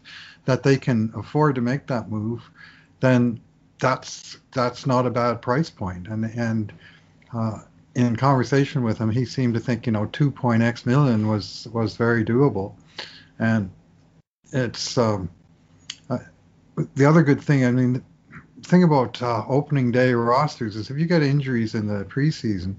[0.46, 2.42] that they can afford to make that move,
[3.00, 3.40] then
[3.80, 6.08] that's that's not a bad price point.
[6.08, 6.74] And and
[7.34, 7.60] uh,
[7.96, 11.68] in conversation with him, he seemed to think you know two point X million was
[11.72, 12.74] was very doable
[13.40, 13.72] and
[14.52, 15.30] it's um,
[16.10, 16.20] uh,
[16.96, 17.66] the other good thing.
[17.66, 21.88] I mean, the thing about uh, opening day rosters is if you get injuries in
[21.88, 22.76] the preseason,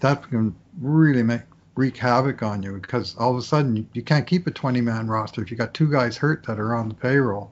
[0.00, 1.42] that can really make
[1.76, 4.80] wreak havoc on you because all of a sudden you, you can't keep a 20
[4.80, 7.50] man roster if you got two guys hurt that are on the payroll.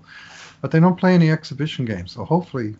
[0.60, 2.76] But they don't play any exhibition games, so hopefully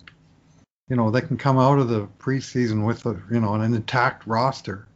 [0.93, 4.27] you know, they can come out of the preseason with a, you know, an intact
[4.27, 4.87] roster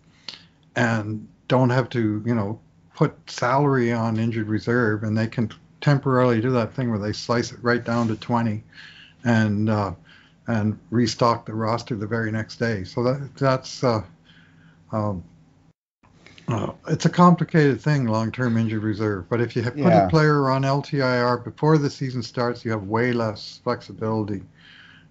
[0.75, 2.61] and don't have to, you know,
[2.95, 7.51] put salary on injured reserve and they can temporarily do that thing where they slice
[7.51, 8.63] it right down to 20
[9.25, 9.95] and uh,
[10.49, 12.85] and restock the roster the very next day.
[12.85, 14.03] So that that's uh,
[14.93, 15.25] um,
[16.49, 19.29] uh, it's a complicated thing, long-term injured reserve.
[19.29, 20.07] But if you put yeah.
[20.07, 24.43] a player on LTIR before the season starts, you have way less flexibility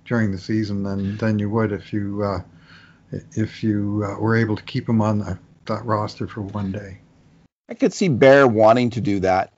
[0.06, 2.42] during the season than than you would if you uh,
[3.34, 7.00] if you uh, were able to keep him on that, that roster for one day.
[7.68, 9.52] I could see Bear wanting to do that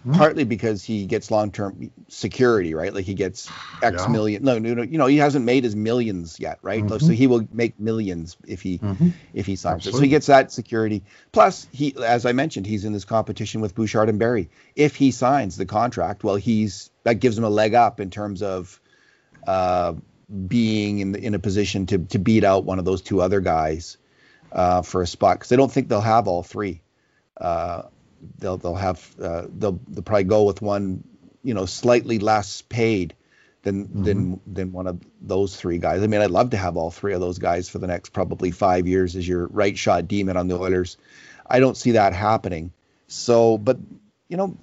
[0.00, 0.16] Mm-hmm.
[0.16, 2.94] partly because he gets long-term security, right?
[2.94, 3.50] Like he gets
[3.82, 4.08] X yeah.
[4.08, 4.42] million.
[4.42, 6.82] No, no, no, you know, he hasn't made his millions yet, right?
[6.82, 7.06] Mm-hmm.
[7.06, 9.10] So he will make millions if he mm-hmm.
[9.34, 9.98] if he signs Absolutely.
[9.98, 10.00] it.
[10.00, 11.02] So he gets that security.
[11.32, 14.48] Plus, he, as I mentioned, he's in this competition with Bouchard and Barrie.
[14.74, 18.40] If he signs the contract, well, he's that gives him a leg up in terms
[18.42, 18.80] of
[19.46, 19.92] uh,
[20.46, 23.40] being in the, in a position to to beat out one of those two other
[23.40, 23.98] guys
[24.50, 26.80] uh, for a spot because I don't think they'll have all three.
[27.38, 27.82] Uh,
[28.38, 31.04] they'll they'll have uh, they'll they'll probably go with one
[31.42, 33.14] you know slightly less paid
[33.62, 34.02] than mm-hmm.
[34.04, 36.02] than than one of those three guys.
[36.02, 38.50] I mean, I'd love to have all three of those guys for the next probably
[38.50, 40.96] five years as your right shot demon on the Oilers.
[41.46, 42.72] I don't see that happening.
[43.08, 43.78] So, but
[44.28, 44.56] you know,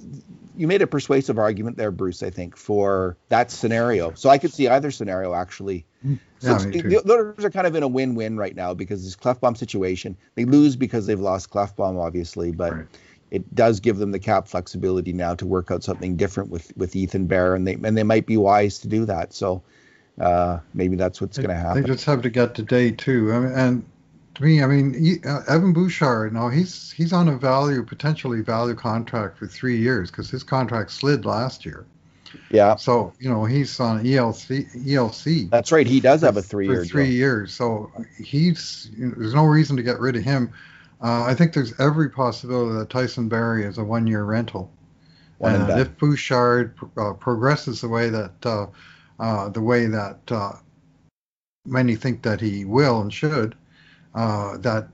[0.55, 2.23] you made a persuasive argument there, Bruce.
[2.23, 4.13] I think for that scenario.
[4.13, 5.85] So I could see either scenario actually.
[6.05, 6.19] Mm.
[6.39, 9.57] Yeah, so the Oilers are kind of in a win-win right now because this Klefbom
[9.57, 10.15] situation.
[10.35, 12.73] They lose because they've lost Klefbom, obviously, but.
[12.73, 12.87] Right
[13.31, 16.95] it does give them the cap flexibility now to work out something different with with
[16.95, 19.33] Ethan Bear, and they and they might be wise to do that.
[19.33, 19.63] So
[20.19, 21.83] uh, maybe that's what's going to happen.
[21.83, 23.33] They just have to get to day two.
[23.33, 23.85] I mean, and
[24.35, 28.41] to me, I mean, he, uh, Evan Bouchard, Now he's he's on a value potentially
[28.41, 31.85] value contract for three years because his contract slid last year.
[32.49, 32.75] Yeah.
[32.75, 34.85] So you know he's on ELC.
[34.85, 35.49] ELC.
[35.49, 35.87] That's right.
[35.87, 36.83] He does have a three year.
[36.83, 37.53] For three years.
[37.53, 40.53] So he's you know, there's no reason to get rid of him.
[41.01, 44.71] Uh, I think there's every possibility that Tyson Barrie is a one-year rental.
[45.37, 48.67] One and, and if Bouchard uh, progresses the way that uh,
[49.19, 50.53] uh the way that uh,
[51.65, 53.55] many think that he will and should,
[54.15, 54.87] uh, that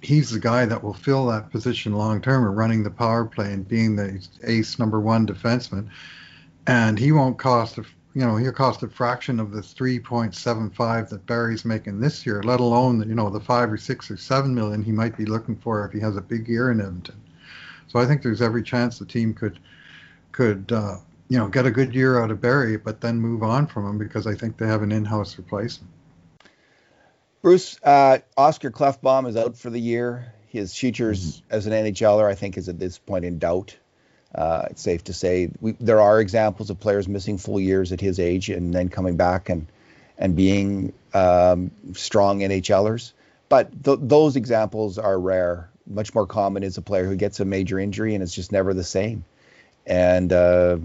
[0.00, 3.52] he's the guy that will fill that position long term and running the power play
[3.52, 5.88] and being the ace number one defenseman,
[6.68, 7.84] and he won't cost a
[8.16, 12.60] you know, he'll cost a fraction of the 3.75 that Barrie's making this year, let
[12.60, 15.84] alone, you know, the five or six or seven million he might be looking for
[15.84, 17.20] if he has a big year in Edmonton.
[17.88, 19.58] So I think there's every chance the team could,
[20.32, 20.96] could, uh,
[21.28, 23.98] you know, get a good year out of Barry, but then move on from him
[23.98, 25.92] because I think they have an in-house replacement.
[27.42, 30.32] Bruce, uh, Oscar Klefbom is out for the year.
[30.48, 31.54] His futures mm-hmm.
[31.54, 33.76] as an NHLer, I think, is at this point in doubt.
[34.36, 38.00] Uh, it's safe to say we, there are examples of players missing full years at
[38.00, 39.66] his age and then coming back and
[40.18, 43.12] and being um, strong NHLers.
[43.48, 45.70] But th- those examples are rare.
[45.86, 48.74] Much more common is a player who gets a major injury and is just never
[48.74, 49.24] the same,
[49.86, 50.78] and uh,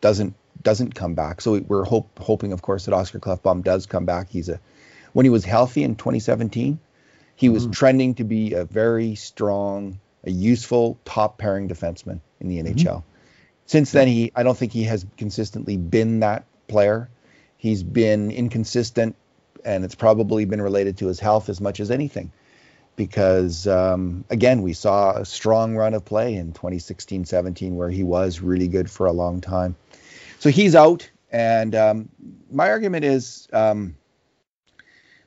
[0.00, 1.40] doesn't doesn't come back.
[1.40, 4.28] So we're hope, hoping, of course, that Oscar Klefbom does come back.
[4.28, 4.60] He's a
[5.12, 6.78] when he was healthy in 2017,
[7.34, 7.72] he was mm.
[7.72, 12.74] trending to be a very strong a useful top pairing defenseman in the NHL.
[12.74, 12.98] Mm-hmm.
[13.66, 17.08] Since then, he I don't think he has consistently been that player.
[17.56, 19.16] He's been inconsistent,
[19.64, 22.32] and it's probably been related to his health as much as anything.
[22.96, 28.02] Because um, again, we saw a strong run of play in 2016 17 where he
[28.02, 29.76] was really good for a long time.
[30.40, 31.08] So he's out.
[31.30, 32.08] And um,
[32.50, 33.96] my argument is um,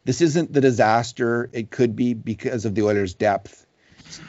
[0.04, 3.66] this isn't the disaster it could be because of the Oilers' depth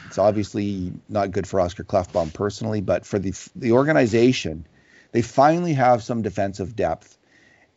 [0.07, 4.65] it's obviously not good for Oscar Klefbom personally, but for the the organization,
[5.11, 7.17] they finally have some defensive depth.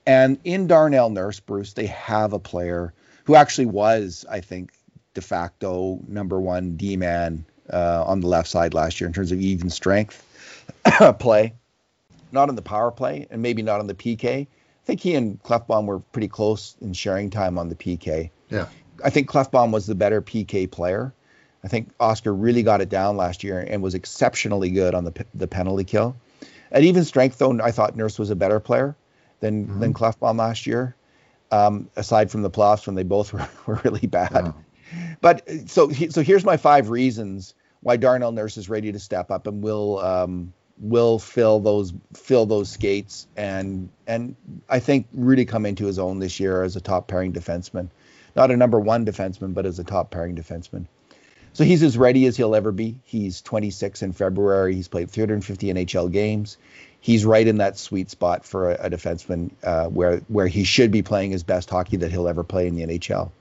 [0.06, 2.94] And in Darnell Nurse, Bruce, they have a player
[3.24, 4.72] who actually was, I think,
[5.14, 9.32] de facto number one D man uh, on the left side last year in terms
[9.32, 10.24] of even strength
[11.18, 11.54] play.
[12.32, 14.24] Not on the power play, and maybe not on the PK.
[14.24, 14.46] I
[14.84, 18.30] think he and Klefbom were pretty close in sharing time on the PK.
[18.50, 18.66] Yeah.
[19.04, 21.12] I think Klefbom was the better PK player.
[21.64, 25.24] I think Oscar really got it down last year and was exceptionally good on the
[25.34, 26.16] the penalty kill.
[26.70, 28.96] At even strength, though, I thought Nurse was a better player
[29.40, 29.80] than mm-hmm.
[29.80, 30.94] than Klefbom last year.
[31.50, 34.30] Um, aside from the playoffs when they both were, were really bad.
[34.32, 34.52] Yeah.
[35.20, 39.46] But so so here's my five reasons why Darnell Nurse is ready to step up
[39.46, 44.36] and will um, will fill those fill those skates and and
[44.68, 47.88] I think really come into his own this year as a top pairing defenseman,
[48.36, 50.86] not a number one defenseman, but as a top pairing defenseman.
[51.58, 53.00] So he's as ready as he'll ever be.
[53.02, 54.76] He's 26 in February.
[54.76, 56.56] He's played 350 NHL games.
[57.00, 60.92] he's right in that sweet spot for a, a defenseman uh, where where he should
[60.92, 63.32] be playing his best hockey that he'll ever play in the NHL.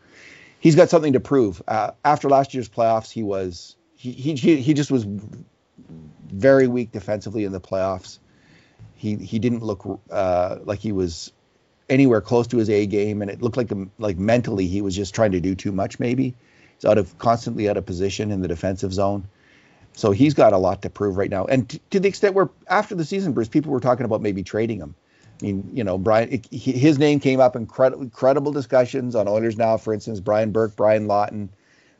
[0.59, 1.61] He's got something to prove.
[1.67, 7.43] Uh, after last year's playoffs, he was he, he he just was very weak defensively
[7.43, 8.17] in the playoffs.
[8.95, 11.31] He he didn't look uh, like he was
[11.87, 15.13] anywhere close to his A game, and it looked like like mentally he was just
[15.13, 15.99] trying to do too much.
[15.99, 16.33] Maybe
[16.77, 19.27] he's out of constantly out of position in the defensive zone.
[19.93, 21.45] So he's got a lot to prove right now.
[21.45, 24.43] And t- to the extent where after the season, Bruce, people were talking about maybe
[24.43, 24.93] trading him.
[25.41, 29.27] I mean, you know, Brian, it, his name came up in credible, credible discussions on
[29.27, 31.49] Oilers Now, for instance, Brian Burke, Brian Lawton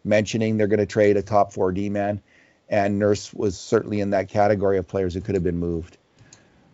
[0.03, 2.21] mentioning they're going to trade a top four D man.
[2.69, 5.97] And Nurse was certainly in that category of players who could have been moved.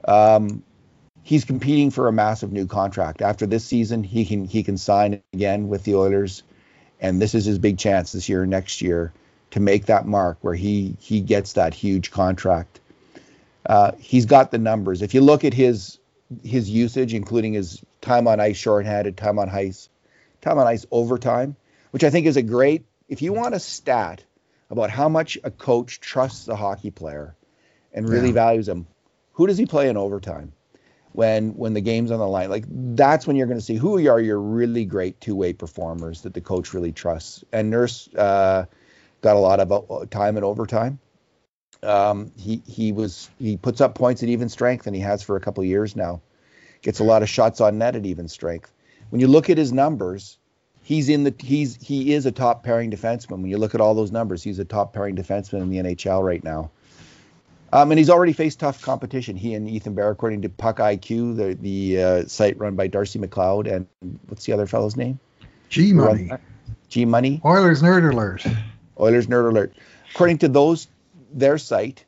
[0.06, 0.64] Um,
[1.22, 3.22] he's competing for a massive new contract.
[3.22, 6.44] After this season, he can he can sign again with the Oilers,
[7.04, 9.12] and this is his big chance this year, next year,
[9.52, 12.80] to make that mark where he he gets that huge contract.
[13.66, 15.02] Uh, he's got the numbers.
[15.02, 16.00] If you look at his
[16.44, 19.90] his usage, including his time on ice, shorthanded, time on ice,
[20.42, 21.56] time on ice overtime,
[21.92, 22.86] which I think is a great.
[23.10, 24.24] If you want a stat
[24.72, 27.36] about how much a coach trusts a hockey player
[27.94, 28.34] and really yeah.
[28.34, 28.88] values him,
[29.34, 30.54] who does he play in overtime?
[31.14, 34.08] When when the game's on the line, like that's when you're going to see who
[34.08, 37.44] are your really great two way performers that the coach really trusts.
[37.54, 38.66] And Nurse uh,
[39.22, 41.00] got a lot of uh, time in overtime.
[41.84, 45.36] Um, he he was he puts up points at even strength, and he has for
[45.36, 46.22] a couple years now.
[46.82, 48.72] Gets a lot of shots on net at even strength.
[49.10, 50.38] When you look at his numbers,
[50.82, 53.42] he's in the he's he is a top pairing defenseman.
[53.42, 56.24] When you look at all those numbers, he's a top pairing defenseman in the NHL
[56.24, 56.72] right now.
[57.74, 59.36] Um, and he's already faced tough competition.
[59.36, 63.18] He and Ethan Bear, according to Puck IQ, the the uh, site run by Darcy
[63.18, 63.88] McLeod, and
[64.28, 65.20] what's the other fellow's name?
[65.70, 66.30] G Money.
[66.90, 67.42] G Money.
[67.44, 68.46] Oilers Nerd Alert.
[69.00, 69.74] Oilers Nerd Alert.
[70.14, 70.88] According to those,
[71.34, 72.06] their site,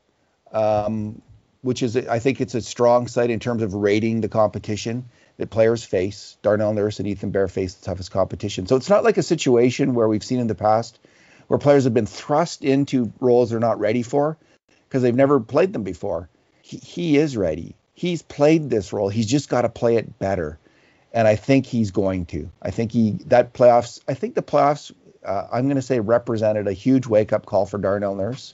[0.52, 1.20] um,
[1.64, 5.06] which is, I think it's a strong site in terms of rating the competition
[5.38, 6.38] that players face.
[6.44, 8.68] Darnell Nurse and Ethan Bear face the toughest competition.
[8.68, 11.00] So it's not like a situation where we've seen in the past
[11.48, 14.38] where players have been thrust into roles they're not ready for
[14.96, 16.30] because they've never played them before.
[16.62, 17.76] He, he is ready.
[17.96, 19.10] He's played this role.
[19.10, 20.58] He's just got to play it better.
[21.12, 22.50] And I think he's going to.
[22.62, 24.00] I think he that playoffs.
[24.08, 24.94] I think the playoffs
[25.26, 28.54] uh, I'm going to say represented a huge wake up call for Darnell Nurse,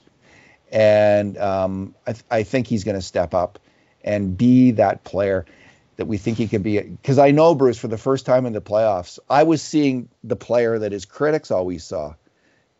[0.72, 3.60] and um, I, th- I, think he's going to step up
[4.02, 5.46] and be that player
[5.94, 6.80] that we think he can be.
[6.80, 10.34] Because I know Bruce, for the first time in the playoffs, I was seeing the
[10.34, 12.14] player that his critics always saw,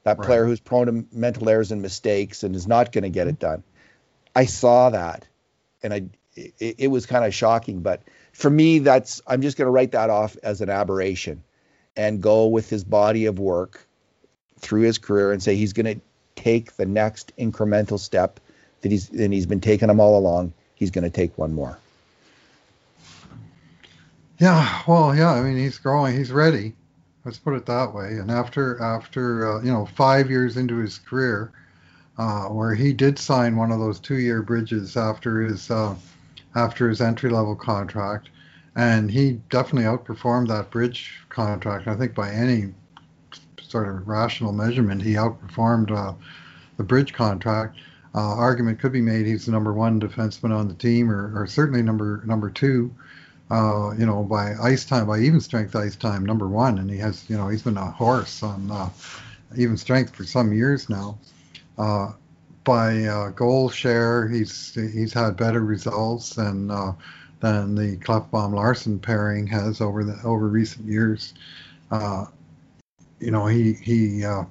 [0.05, 0.27] that right.
[0.27, 3.39] player who's prone to mental errors and mistakes and is not going to get it
[3.39, 3.63] done.
[4.35, 5.27] I saw that,
[5.83, 9.67] and I it, it was kind of shocking, but for me, that's I'm just going
[9.67, 11.43] to write that off as an aberration
[11.97, 13.87] and go with his body of work
[14.59, 16.01] through his career and say he's going to
[16.37, 18.41] take the next incremental step
[18.81, 20.53] that he's and he's been taking them all along.
[20.75, 21.79] He's going to take one more.
[24.39, 25.31] Yeah, well, yeah.
[25.31, 26.17] I mean, he's growing.
[26.17, 26.75] He's ready.
[27.25, 28.19] Let's put it that way.
[28.19, 31.53] And after after uh, you know five years into his career,
[32.19, 35.95] uh, where he did sign one of those two-year bridges after his uh,
[36.55, 38.29] after his entry-level contract,
[38.75, 41.87] and he definitely outperformed that bridge contract.
[41.87, 42.75] I think by any
[43.63, 46.15] sort of rational measurement, he outperformed uh,
[46.77, 47.79] the bridge contract.
[48.15, 51.47] Uh, argument could be made he's the number one defenseman on the team, or, or
[51.47, 52.95] certainly number number two.
[53.53, 56.97] Uh, you know, by ice time, by even strength ice time, number one, and he
[56.99, 58.89] has, you know, he's been a horse on uh,
[59.57, 61.19] even strength for some years now.
[61.79, 62.13] Uh,
[62.65, 66.71] by uh, goal share, he's he's had better results than
[67.43, 71.35] than the Klefbom Larsson pairing has over the over recent years.
[71.91, 72.27] Uh,
[73.21, 74.45] you know, he he uh,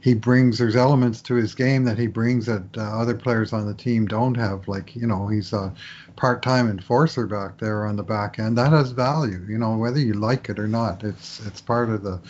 [0.00, 3.66] he brings there's elements to his game that he brings that uh, other players on
[3.66, 4.68] the team don't have.
[4.68, 5.72] Like you know, he's a
[6.16, 8.58] part-time enforcer back there on the back end.
[8.58, 9.44] That has value.
[9.48, 12.20] You know, whether you like it or not, it's it's part of the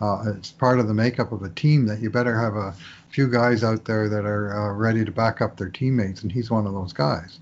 [0.00, 2.74] uh, it's part of the makeup of a team that you better have a
[3.08, 6.50] few guys out there that are uh, ready to back up their teammates, and he's
[6.50, 7.38] one of those guys.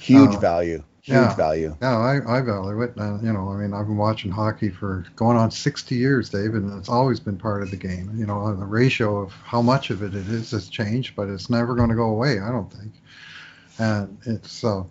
[0.00, 1.36] Huge uh, value huge yeah.
[1.36, 1.76] value.
[1.80, 2.92] Yeah, I, I value it.
[2.96, 6.76] You know, I mean, I've been watching hockey for going on 60 years, dave and
[6.76, 8.10] it's always been part of the game.
[8.16, 11.48] You know, the ratio of how much of it it is has changed, but it's
[11.48, 12.92] never going to go away, I don't think.
[13.78, 14.82] And it's uh,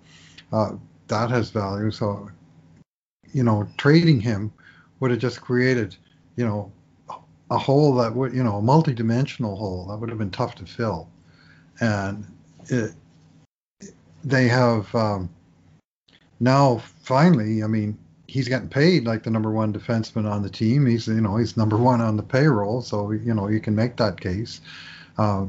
[0.52, 0.72] uh,
[1.08, 1.92] that has value.
[1.92, 2.30] So,
[3.34, 4.52] you know, trading him
[5.00, 5.96] would have just created,
[6.36, 6.72] you know,
[7.52, 10.66] a hole that would, you know, a multi-dimensional hole that would have been tough to
[10.66, 11.10] fill.
[11.80, 12.26] And
[12.68, 12.94] it,
[14.24, 14.94] they have.
[14.96, 15.30] Um,
[16.40, 20.86] now finally, I mean, he's getting paid like the number one defenseman on the team.
[20.86, 23.96] He's you know he's number one on the payroll, so you know you can make
[23.98, 24.62] that case.
[25.18, 25.46] Uh,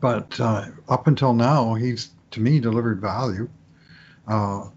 [0.00, 3.48] but uh, up until now, he's to me delivered value.
[4.26, 4.68] Uh,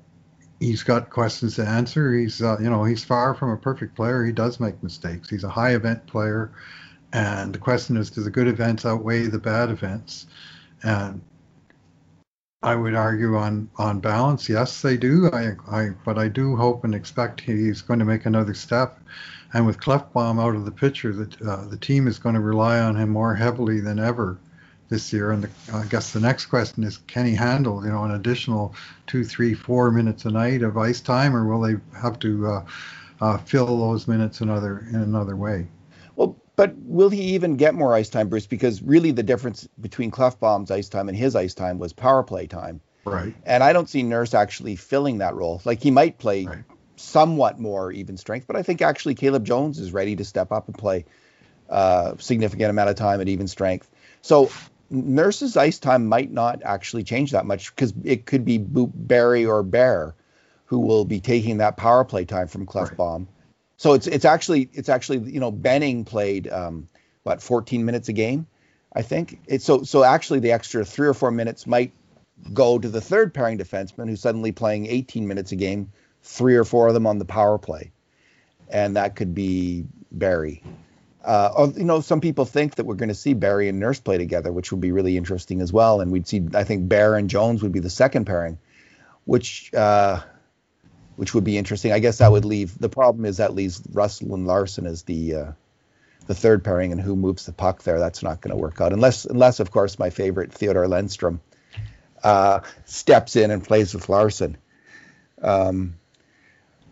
[0.60, 2.14] he's got questions to answer.
[2.14, 4.24] He's uh, you know he's far from a perfect player.
[4.26, 5.30] He does make mistakes.
[5.30, 6.52] He's a high event player,
[7.14, 10.28] and the question is, do the good events outweigh the bad events?
[10.84, 11.22] And
[12.64, 15.30] I would argue on on balance, yes, they do.
[15.32, 19.00] I, I but I do hope and expect he's going to make another step.
[19.54, 22.80] And with Klefbom out of the picture, that uh, the team is going to rely
[22.80, 24.38] on him more heavily than ever
[24.90, 25.32] this year.
[25.32, 28.76] And the, I guess the next question is, can he handle you know an additional
[29.06, 32.66] two, three, four minutes a night of ice time, or will they have to uh,
[33.22, 35.68] uh, fill those minutes another in another way?
[36.16, 38.48] Well, but will he even get more ice time, Bruce?
[38.48, 42.48] Because really, the difference between Klefbom's ice time and his ice time was power play
[42.48, 42.82] time.
[43.06, 43.34] Right.
[43.46, 45.62] And I don't see Nurse actually filling that role.
[45.64, 46.64] Like he might play right.
[46.98, 50.68] somewhat more even strength, but I think actually Caleb Jones is ready to step up
[50.68, 51.06] and play
[51.70, 53.90] a uh, significant amount of time at even strength.
[54.22, 54.50] So
[54.90, 59.64] Nurse's ice time might not actually change that much because it could be Barrie or
[59.64, 60.16] Bear
[60.68, 63.20] who will be taking that power play time from Klefbom.
[63.20, 63.28] Right.
[63.78, 66.88] So it's it's actually it's actually you know Benning played um,
[67.24, 68.48] what 14 minutes a game,
[68.94, 69.40] I think.
[69.48, 71.92] It's so so actually the extra three or four minutes might
[72.54, 76.64] go to the third pairing defenseman who's suddenly playing 18 minutes a game, three or
[76.64, 77.92] four of them on the power play,
[78.70, 80.64] and that could be Barrie.
[81.28, 84.18] Uh, you know, some people think that we're going to see Barrie and Nurse play
[84.18, 86.00] together, which would be really interesting as well.
[86.00, 88.58] And we'd see, I think, Bear and Jones would be the second pairing,
[89.26, 90.22] which uh,
[91.18, 91.92] which would be interesting.
[91.92, 92.80] I guess that would leave.
[92.80, 95.52] The problem is that leaves Russell and Larsson as the uh,
[96.28, 98.00] the third pairing, and who moves the puck there?
[98.00, 101.42] That's not going to work out unless, unless of course, my favorite Theodore Lennström
[102.24, 104.56] uh, steps in and plays with Larsson.
[105.42, 105.96] Um,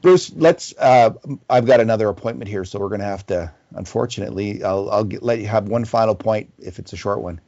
[0.05, 0.71] Bruce, let's.
[0.77, 1.13] Uh,
[1.49, 3.51] I've got another appointment here, so we're going to have to.
[3.73, 7.41] Unfortunately, I'll, I'll get, let you have one final point if it's a short one.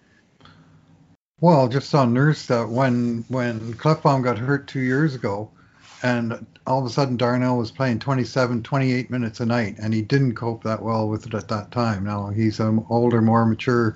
[1.40, 5.52] Well, just on Nurse, that when when Klefbom got hurt two years ago,
[6.02, 10.02] and all of a sudden Darnell was playing 27, 28 minutes a night, and he
[10.02, 12.06] didn't cope that well with it at that time.
[12.06, 13.96] Now he's an older, more mature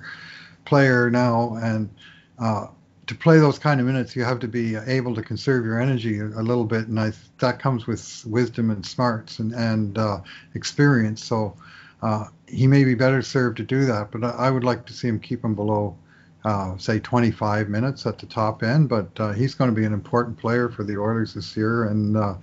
[0.64, 1.90] player now, and
[2.38, 2.68] uh,
[3.06, 6.18] to play those kind of minutes, you have to be able to conserve your energy
[6.18, 10.20] a, a little bit, and I, that comes with wisdom and smarts and, and uh,
[10.54, 11.24] experience.
[11.24, 11.56] So
[12.02, 14.92] uh, he may be better served to do that, but I, I would like to
[14.92, 15.96] see him keep him below,
[16.44, 18.88] uh, say, 25 minutes at the top end.
[18.88, 22.16] But uh, he's going to be an important player for the Oilers this year, and
[22.16, 22.34] uh,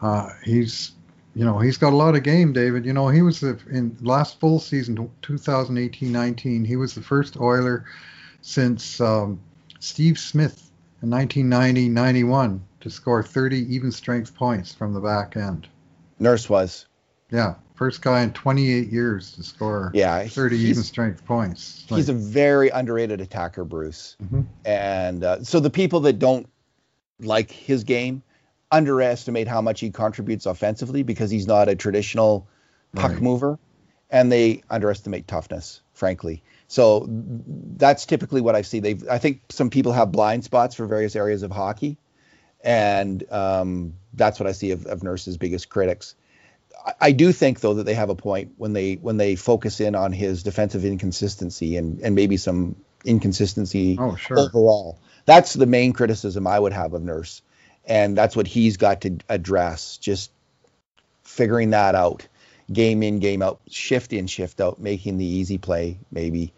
[0.00, 0.92] uh, he's
[1.34, 2.84] you know, he's got a lot of game, David.
[2.84, 6.66] You know, he was the, in last full season, 2018-19.
[6.66, 7.86] He was the first Oiler
[8.42, 9.40] since um,
[9.82, 10.70] Steve Smith
[11.02, 15.66] in 1990-91 to score 30 even strength points from the back end.
[16.20, 16.86] Nurse was.
[17.32, 21.84] Yeah, first guy in 28 years to score yeah, 30 even strength points.
[21.90, 24.16] Like, he's a very underrated attacker, Bruce.
[24.22, 24.42] Mm-hmm.
[24.64, 26.48] And uh, so the people that don't
[27.18, 28.22] like his game
[28.70, 32.46] underestimate how much he contributes offensively because he's not a traditional
[32.94, 33.20] puck right.
[33.20, 33.58] mover,
[34.12, 36.42] and they underestimate toughness, frankly.
[36.68, 38.78] So that's typically what I see.
[38.78, 41.96] They, I think some people have blind spots for various areas of hockey,
[42.62, 46.14] and um, that's what I see of, of Nurse's biggest critics.
[46.86, 49.80] I, I, do think though that they have a point when they when they focus
[49.80, 54.38] in on his defensive inconsistency and and maybe some inconsistency oh, sure.
[54.38, 54.98] overall.
[55.24, 57.42] That's the main criticism I would have of Nurse,
[57.84, 59.96] and that's what he's got to address.
[59.98, 60.30] Just
[61.22, 62.26] figuring that out
[62.70, 66.52] game in, game out, shift in, shift out, making the easy play maybe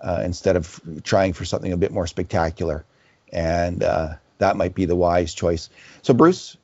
[0.00, 2.84] uh, instead of trying for something a bit more spectacular.
[3.32, 5.70] And uh, that might be the wise choice.
[6.02, 6.56] So, Bruce,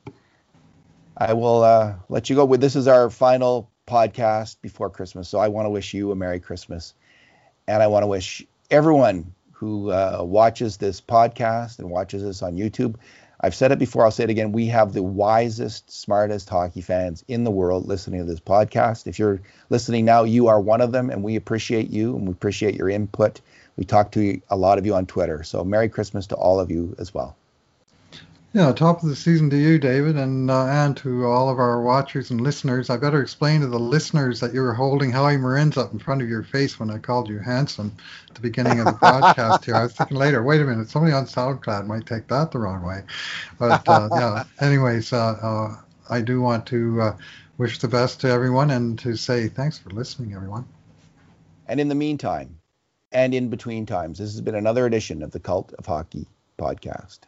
[1.15, 2.55] I will uh, let you go.
[2.55, 5.29] This is our final podcast before Christmas.
[5.29, 6.93] So, I want to wish you a Merry Christmas.
[7.67, 12.55] And I want to wish everyone who uh, watches this podcast and watches this on
[12.55, 12.95] YouTube
[13.39, 14.51] I've said it before, I'll say it again.
[14.51, 19.05] We have the wisest, smartest hockey fans in the world listening to this podcast.
[19.05, 22.31] If you're listening now, you are one of them, and we appreciate you and we
[22.31, 23.41] appreciate your input.
[23.75, 25.43] We talk to a lot of you on Twitter.
[25.43, 27.35] So, Merry Christmas to all of you as well.
[28.57, 31.79] Yeah, top of the season to you, David, and uh, and to all of our
[31.79, 32.89] watchers and listeners.
[32.89, 36.23] I better explain to the listeners that you were holding Howie Morenz up in front
[36.23, 37.95] of your face when I called you handsome
[38.27, 39.75] at the beginning of the broadcast here.
[39.75, 42.81] I was thinking later, wait a minute, somebody on SoundCloud might take that the wrong
[42.81, 43.03] way.
[43.59, 45.75] But uh, yeah, anyways, uh, uh,
[46.09, 47.17] I do want to uh,
[47.59, 50.65] wish the best to everyone and to say thanks for listening, everyone.
[51.67, 52.57] And in the meantime,
[53.11, 56.25] and in between times, this has been another edition of the Cult of Hockey
[56.57, 57.19] podcast.